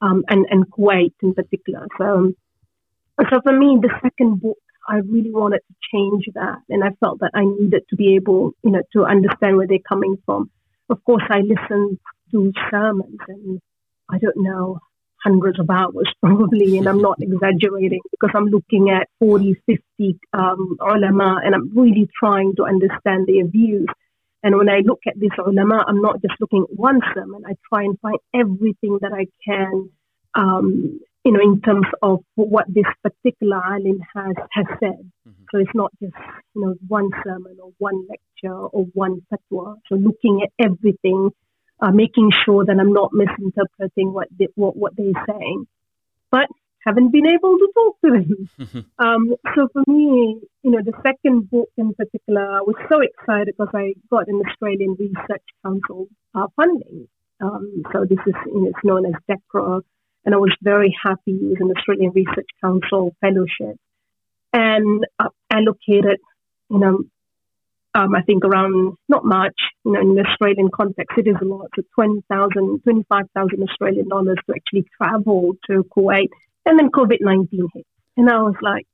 um, 0.00 0.24
and 0.28 0.44
and 0.50 0.64
Kuwait 0.70 1.14
in 1.22 1.34
particular. 1.34 1.86
So 1.96 2.32
so 3.30 3.40
for 3.42 3.56
me, 3.56 3.78
the 3.80 3.90
second 4.02 4.40
book, 4.40 4.58
I 4.88 4.96
really 4.96 5.30
wanted 5.30 5.60
to 5.68 5.74
change 5.92 6.24
that. 6.34 6.58
And 6.68 6.82
I 6.82 6.90
felt 6.98 7.20
that 7.20 7.30
I 7.34 7.44
needed 7.44 7.82
to 7.90 7.96
be 7.96 8.16
able, 8.16 8.52
you 8.64 8.72
know, 8.72 8.82
to 8.94 9.04
understand 9.04 9.56
where 9.56 9.66
they're 9.66 9.88
coming 9.88 10.16
from. 10.26 10.50
Of 10.88 11.04
course, 11.04 11.22
I 11.30 11.40
listened 11.40 11.98
to 12.32 12.52
sermons 12.70 13.18
and 13.28 13.60
I 14.08 14.18
don't 14.18 14.36
know, 14.36 14.80
hundreds 15.22 15.60
of 15.60 15.68
hours 15.70 16.08
probably, 16.20 16.78
and 16.78 16.88
I'm 16.88 17.02
not 17.02 17.18
exaggerating 17.20 18.00
because 18.10 18.30
I'm 18.34 18.46
looking 18.46 18.90
at 18.90 19.08
40, 19.18 19.54
50 19.66 20.18
um, 20.32 20.76
ulama 20.80 21.40
and 21.44 21.54
I'm 21.54 21.70
really 21.76 22.08
trying 22.18 22.54
to 22.56 22.64
understand 22.64 23.26
their 23.26 23.46
views. 23.46 23.88
And 24.42 24.56
when 24.56 24.70
I 24.70 24.80
look 24.84 25.00
at 25.06 25.20
this 25.20 25.32
ulama, 25.38 25.84
I'm 25.86 26.00
not 26.00 26.22
just 26.22 26.34
looking 26.40 26.64
at 26.70 26.78
one 26.78 27.00
sermon. 27.14 27.42
I 27.46 27.56
try 27.68 27.82
and 27.84 27.98
find 28.00 28.18
everything 28.34 28.98
that 29.02 29.12
I 29.12 29.26
can 29.46 29.90
um, 30.34 31.00
you 31.24 31.32
know, 31.32 31.40
in 31.40 31.60
terms 31.60 31.86
of 32.02 32.20
what 32.34 32.66
this 32.68 32.86
particular 33.02 33.60
alim 33.62 34.00
has, 34.14 34.34
has 34.52 34.66
said. 34.80 35.10
Mm-hmm. 35.28 35.44
So 35.52 35.58
it's 35.58 35.74
not 35.74 35.92
just, 36.02 36.14
you 36.54 36.62
know, 36.62 36.74
one 36.88 37.10
sermon 37.24 37.58
or 37.62 37.72
one 37.78 38.06
lecture 38.08 38.54
or 38.56 38.84
one 38.94 39.20
fatwa. 39.30 39.76
So 39.88 39.96
looking 39.96 40.42
at 40.42 40.64
everything, 40.64 41.30
uh, 41.80 41.90
making 41.90 42.30
sure 42.44 42.64
that 42.64 42.76
I'm 42.78 42.92
not 42.92 43.10
misinterpreting 43.12 44.12
what, 44.12 44.28
they, 44.38 44.48
what, 44.54 44.76
what 44.76 44.92
they're 44.96 45.24
saying. 45.26 45.66
But 46.30 46.46
haven't 46.84 47.12
been 47.12 47.26
able 47.26 47.58
to 47.58 47.68
talk 47.74 48.00
to 48.04 48.10
them. 48.10 48.86
Um, 48.98 49.34
so 49.54 49.68
for 49.72 49.82
me, 49.86 50.40
you 50.62 50.70
know, 50.70 50.80
the 50.84 50.92
second 51.02 51.50
book 51.50 51.70
in 51.78 51.94
particular, 51.94 52.42
I 52.42 52.60
was 52.60 52.76
so 52.90 53.00
excited 53.00 53.54
because 53.56 53.72
I 53.74 53.94
got 54.10 54.28
an 54.28 54.42
Australian 54.46 54.94
Research 54.98 55.42
Council 55.64 56.08
uh, 56.34 56.48
funding. 56.54 57.08
Um, 57.40 57.82
so 57.92 58.04
this 58.04 58.18
is, 58.26 58.34
you 58.46 58.60
know, 58.60 58.68
it's 58.68 58.84
known 58.84 59.06
as 59.06 59.14
DECRA, 59.28 59.80
and 60.24 60.34
I 60.34 60.38
was 60.38 60.54
very 60.62 60.94
happy 61.02 61.38
with 61.40 61.60
an 61.60 61.72
Australian 61.76 62.12
Research 62.12 62.48
Council 62.60 63.16
fellowship 63.22 63.80
and 64.52 65.06
uh, 65.18 65.30
allocated, 65.50 66.20
you 66.68 66.78
know, 66.78 66.98
um, 67.94 68.14
I 68.14 68.22
think 68.22 68.44
around 68.44 68.96
not 69.08 69.24
much, 69.24 69.56
you 69.84 69.92
know, 69.92 70.00
in 70.00 70.14
the 70.14 70.22
Australian 70.22 70.70
context, 70.74 71.18
it 71.18 71.26
is 71.26 71.36
a 71.40 71.44
lot, 71.44 71.68
so 71.74 71.82
20,000, 71.94 72.82
25,000 72.82 73.62
Australian 73.62 74.08
dollars 74.08 74.38
to 74.46 74.54
actually 74.54 74.86
travel 74.96 75.54
to 75.68 75.84
Kuwait. 75.96 76.28
And 76.66 76.78
then 76.78 76.90
COVID 76.90 77.18
19 77.20 77.68
hit. 77.72 77.86
And 78.16 78.30
I 78.30 78.42
was 78.42 78.54
like, 78.60 78.86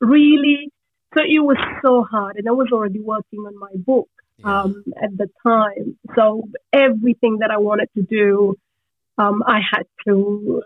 really? 0.00 0.70
So 1.16 1.22
it 1.22 1.40
was 1.40 1.58
so 1.84 2.04
hard. 2.04 2.36
And 2.36 2.48
I 2.48 2.52
was 2.52 2.68
already 2.72 3.00
working 3.00 3.40
on 3.40 3.58
my 3.58 3.72
book 3.74 4.08
um, 4.44 4.84
yeah. 4.86 5.04
at 5.04 5.16
the 5.16 5.28
time. 5.42 5.98
So 6.14 6.48
everything 6.72 7.38
that 7.40 7.50
I 7.50 7.58
wanted 7.58 7.88
to 7.96 8.02
do, 8.02 8.54
um, 9.18 9.42
I 9.46 9.60
had 9.60 9.84
to 10.06 10.62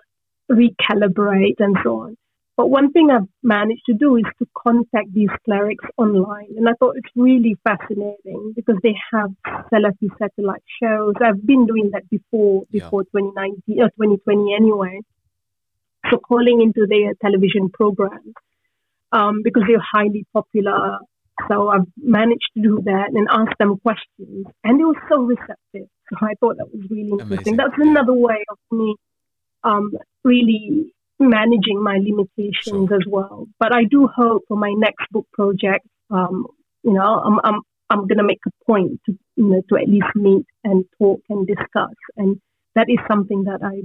recalibrate 0.51 1.57
and 1.59 1.77
so 1.83 2.01
on. 2.01 2.17
But 2.61 2.69
one 2.69 2.93
thing 2.93 3.09
I've 3.11 3.27
managed 3.43 3.87
to 3.87 3.95
do 3.95 4.17
is 4.17 4.25
to 4.39 4.47
contact 4.55 5.15
these 5.15 5.31
clerics 5.47 5.87
online. 5.97 6.49
And 6.59 6.69
I 6.69 6.73
thought 6.79 6.95
it's 6.95 7.09
really 7.17 7.57
fascinating 7.65 8.53
because 8.55 8.77
they 8.83 8.95
have 9.13 9.31
Salafi 9.73 10.11
satellite 10.19 10.63
shows. 10.79 11.15
I've 11.25 11.47
been 11.47 11.65
doing 11.65 11.89
that 11.95 12.03
before, 12.11 12.65
before 12.71 13.05
yeah. 13.15 13.21
2019 13.23 13.81
or 13.81 13.89
2020 13.89 14.55
anyway. 14.55 15.01
So 16.11 16.19
calling 16.19 16.61
into 16.61 16.87
their 16.87 17.15
television 17.23 17.71
programs 17.71 18.35
um, 19.11 19.41
because 19.43 19.63
they're 19.67 19.81
highly 19.81 20.27
popular. 20.35 20.99
So 21.49 21.69
I've 21.69 21.87
managed 21.97 22.51
to 22.59 22.63
do 22.63 22.83
that 22.85 23.13
and 23.15 23.27
ask 23.33 23.57
them 23.57 23.79
questions. 23.79 24.45
And 24.65 24.79
they 24.79 24.85
were 24.85 25.03
so 25.09 25.23
receptive. 25.23 25.89
So 26.11 26.17
I 26.21 26.35
thought 26.39 26.59
that 26.59 26.69
was 26.71 26.83
really 26.91 27.09
interesting. 27.09 27.55
Amazing. 27.55 27.57
That's 27.57 27.79
another 27.79 28.13
way 28.13 28.45
of 28.51 28.59
me 28.71 28.97
um, 29.65 29.93
really 30.25 30.93
managing 31.21 31.83
my 31.83 31.99
limitations 31.99 32.89
sure. 32.89 32.97
as 32.97 33.05
well. 33.07 33.47
But 33.59 33.75
I 33.75 33.85
do 33.85 34.09
hope 34.09 34.45
for 34.49 34.57
my 34.57 34.73
next 34.77 35.07
book 35.11 35.27
project, 35.33 35.87
um, 36.11 36.47
you 36.83 36.93
know, 36.93 37.21
I'm, 37.25 37.39
I'm, 37.45 37.61
I'm 37.91 38.07
going 38.07 38.19
to 38.19 38.25
make 38.25 38.41
a 38.47 38.65
point 38.65 39.01
to, 39.07 39.19
you 39.37 39.45
know, 39.45 39.63
to 39.69 39.77
at 39.77 39.89
least 39.89 40.07
meet 40.15 40.47
and 40.65 40.85
talk 40.99 41.21
and 41.29 41.47
discuss. 41.47 41.95
And 42.17 42.41
that 42.75 42.87
is 42.89 42.99
something 43.09 43.45
that 43.45 43.61
I, 43.63 43.83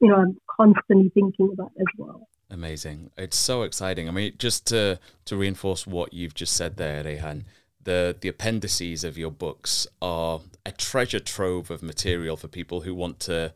you 0.00 0.08
know, 0.08 0.16
I'm 0.16 0.38
constantly 0.48 1.10
thinking 1.14 1.50
about 1.52 1.72
as 1.78 1.86
well. 1.96 2.28
Amazing. 2.50 3.10
It's 3.16 3.36
so 3.36 3.62
exciting. 3.62 4.08
I 4.08 4.12
mean, 4.12 4.32
just 4.38 4.66
to, 4.68 4.98
to 5.26 5.36
reinforce 5.36 5.86
what 5.86 6.12
you've 6.12 6.34
just 6.34 6.54
said 6.54 6.76
there, 6.76 7.04
Raihan, 7.04 7.44
the, 7.84 8.16
the 8.20 8.28
appendices 8.28 9.04
of 9.04 9.16
your 9.16 9.30
books 9.30 9.86
are 10.02 10.40
a 10.66 10.72
treasure 10.72 11.20
trove 11.20 11.70
of 11.70 11.82
material 11.82 12.36
for 12.36 12.48
people 12.48 12.82
who 12.82 12.94
want 12.94 13.20
to 13.20 13.52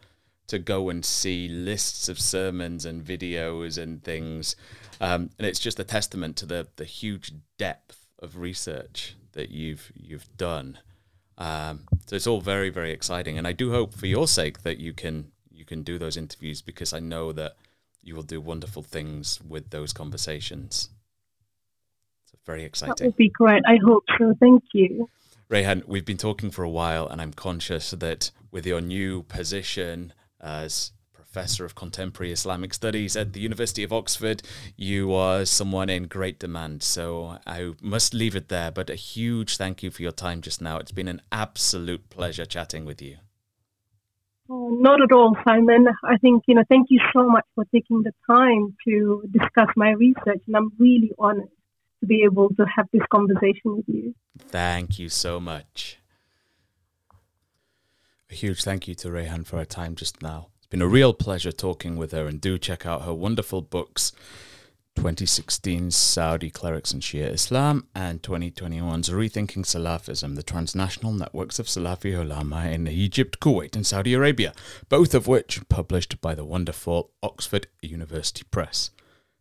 to 0.53 0.59
go 0.59 0.91
and 0.91 1.03
see 1.03 1.49
lists 1.49 2.11
of 2.11 2.21
sermons 2.21 2.85
and 2.85 3.03
videos 3.03 3.83
and 3.83 4.05
things. 4.05 4.55
Um, 5.01 5.31
and 5.39 5.47
it's 5.47 5.59
just 5.59 5.81
a 5.81 5.85
testament 5.85 6.37
to 6.37 6.47
the 6.47 6.69
the 6.77 6.85
huge 6.85 7.33
depth 7.57 8.07
of 8.19 8.37
research 8.37 9.17
that 9.33 9.51
you've 9.51 9.91
you've 9.95 10.29
done. 10.37 10.79
Um, 11.39 11.85
so 12.07 12.17
it's 12.17 12.27
all 12.27 12.43
very 12.43 12.69
very 12.69 12.93
exciting, 12.93 13.39
and 13.39 13.49
I 13.49 13.53
do 13.53 13.73
hope 13.73 13.95
for 13.95 14.07
your 14.07 14.29
sake 14.29 14.63
that 14.63 14.77
you 14.77 14.93
can 14.93 15.33
you 15.51 15.65
can 15.65 15.83
do 15.83 15.99
those 15.99 16.19
interviews 16.19 16.61
because 16.61 16.93
I 16.93 17.01
know 17.01 17.33
that 17.33 17.57
you 18.03 18.15
will 18.15 18.23
do 18.23 18.39
wonderful 18.39 18.83
things 18.83 19.41
with 19.49 19.71
those 19.71 19.95
conversations. 19.95 20.91
So 22.27 22.37
very 22.45 22.65
exciting. 22.65 22.97
That 22.99 23.07
would 23.07 23.17
be 23.17 23.31
great. 23.31 23.63
I 23.67 23.79
hope 23.83 24.05
so. 24.19 24.35
Thank 24.39 24.65
you. 24.75 25.09
Raihan, 25.49 25.87
we've 25.87 26.05
been 26.05 26.19
talking 26.19 26.51
for 26.51 26.63
a 26.63 26.69
while, 26.69 27.07
and 27.09 27.23
I'm 27.23 27.33
conscious 27.33 27.93
that 27.93 28.31
with 28.51 28.67
your 28.67 28.83
new 28.83 29.23
position 29.23 30.13
as 30.43 30.93
professor 31.13 31.65
of 31.65 31.75
contemporary 31.75 32.31
Islamic 32.31 32.75
studies 32.75 33.17
at 33.17 33.33
the 33.33 33.41
University 33.41 33.83
of 33.83 33.93
Oxford, 33.93 34.43
you 34.77 35.15
are 35.15 35.47
someone 35.47 35.89
in 35.89 36.05
great 36.05 36.39
demand. 36.39 36.83
So 36.83 37.39
I 37.47 37.73
must 37.81 38.13
leave 38.13 38.37
it 38.37 38.49
there. 38.49 38.71
But 38.71 38.91
a 38.91 38.95
huge 38.95 39.57
thank 39.57 39.83
you 39.83 39.91
for 39.91 40.03
your 40.03 40.13
time 40.13 40.43
just 40.43 40.61
now. 40.61 40.77
It's 40.77 40.93
been 40.93 41.09
an 41.09 41.23
absolute 41.31 42.11
pleasure 42.11 42.45
chatting 42.45 42.85
with 42.85 43.01
you. 43.01 43.17
Oh, 44.51 44.69
not 44.69 45.01
at 45.01 45.13
all, 45.13 45.35
Simon. 45.47 45.87
I 46.05 46.19
think, 46.19 46.43
you 46.47 46.55
know, 46.55 46.65
thank 46.69 46.89
you 46.91 47.01
so 47.15 47.27
much 47.27 47.47
for 47.55 47.65
taking 47.73 48.03
the 48.03 48.13
time 48.27 48.77
to 48.85 49.25
discuss 49.31 49.69
my 49.77 49.93
research, 49.93 50.43
and 50.47 50.57
I'm 50.57 50.73
really 50.79 51.13
honored 51.19 51.49
to 52.01 52.07
be 52.07 52.25
able 52.25 52.51
to 52.57 52.67
have 52.77 52.89
this 52.93 53.03
conversation 53.11 53.77
with 53.77 53.89
you. 53.89 54.15
Thank 54.37 54.99
you 54.99 55.09
so 55.09 55.41
much. 55.41 56.02
A 58.33 58.35
huge 58.35 58.65
thank 58.65 58.89
you 58.89 58.95
to 58.95 59.09
Raihan 59.09 59.45
for 59.45 59.59
her 59.59 59.67
time 59.67 59.95
just 59.95 60.23
now. 60.23 60.49
It's 60.57 60.67
been 60.67 60.81
a 60.81 60.87
real 60.87 61.13
pleasure 61.13 61.53
talking 61.53 61.99
with 61.99 62.13
her, 62.13 62.27
and 62.27 62.41
do 62.41 62.57
check 62.57 62.87
out 62.87 63.03
her 63.03 63.13
wonderful 63.13 63.61
books 63.61 64.13
2016 64.97 65.91
Saudi 65.91 66.49
Clerics 66.49 66.93
and 66.95 67.03
Shia 67.03 67.31
Islam, 67.31 67.89
and 67.95 68.23
2021's 68.23 69.11
Rethinking 69.11 69.67
Salafism, 69.67 70.35
the 70.35 70.43
transnational 70.43 71.13
networks 71.13 71.59
of 71.59 71.67
Salafi 71.67 72.19
ulama 72.19 72.71
in 72.71 72.89
Egypt, 72.89 73.39
Kuwait, 73.39 73.77
and 73.77 73.87
Saudi 73.87 74.15
Arabia, 74.15 74.55
both 74.89 75.15
of 75.15 75.27
which 75.27 75.69
published 75.69 76.19
by 76.23 76.35
the 76.35 76.47
wonderful 76.47 77.11
Oxford 77.23 77.67
University 77.83 78.45
Press. 78.51 78.93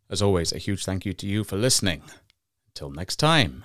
As 0.10 0.22
always, 0.22 0.52
a 0.52 0.58
huge 0.58 0.84
thank 0.84 1.06
you 1.06 1.14
to 1.14 1.26
you 1.26 1.46
for 1.46 1.56
listening. 1.56 2.02
Until 2.68 2.92
next 2.92 3.16
time. 3.16 3.64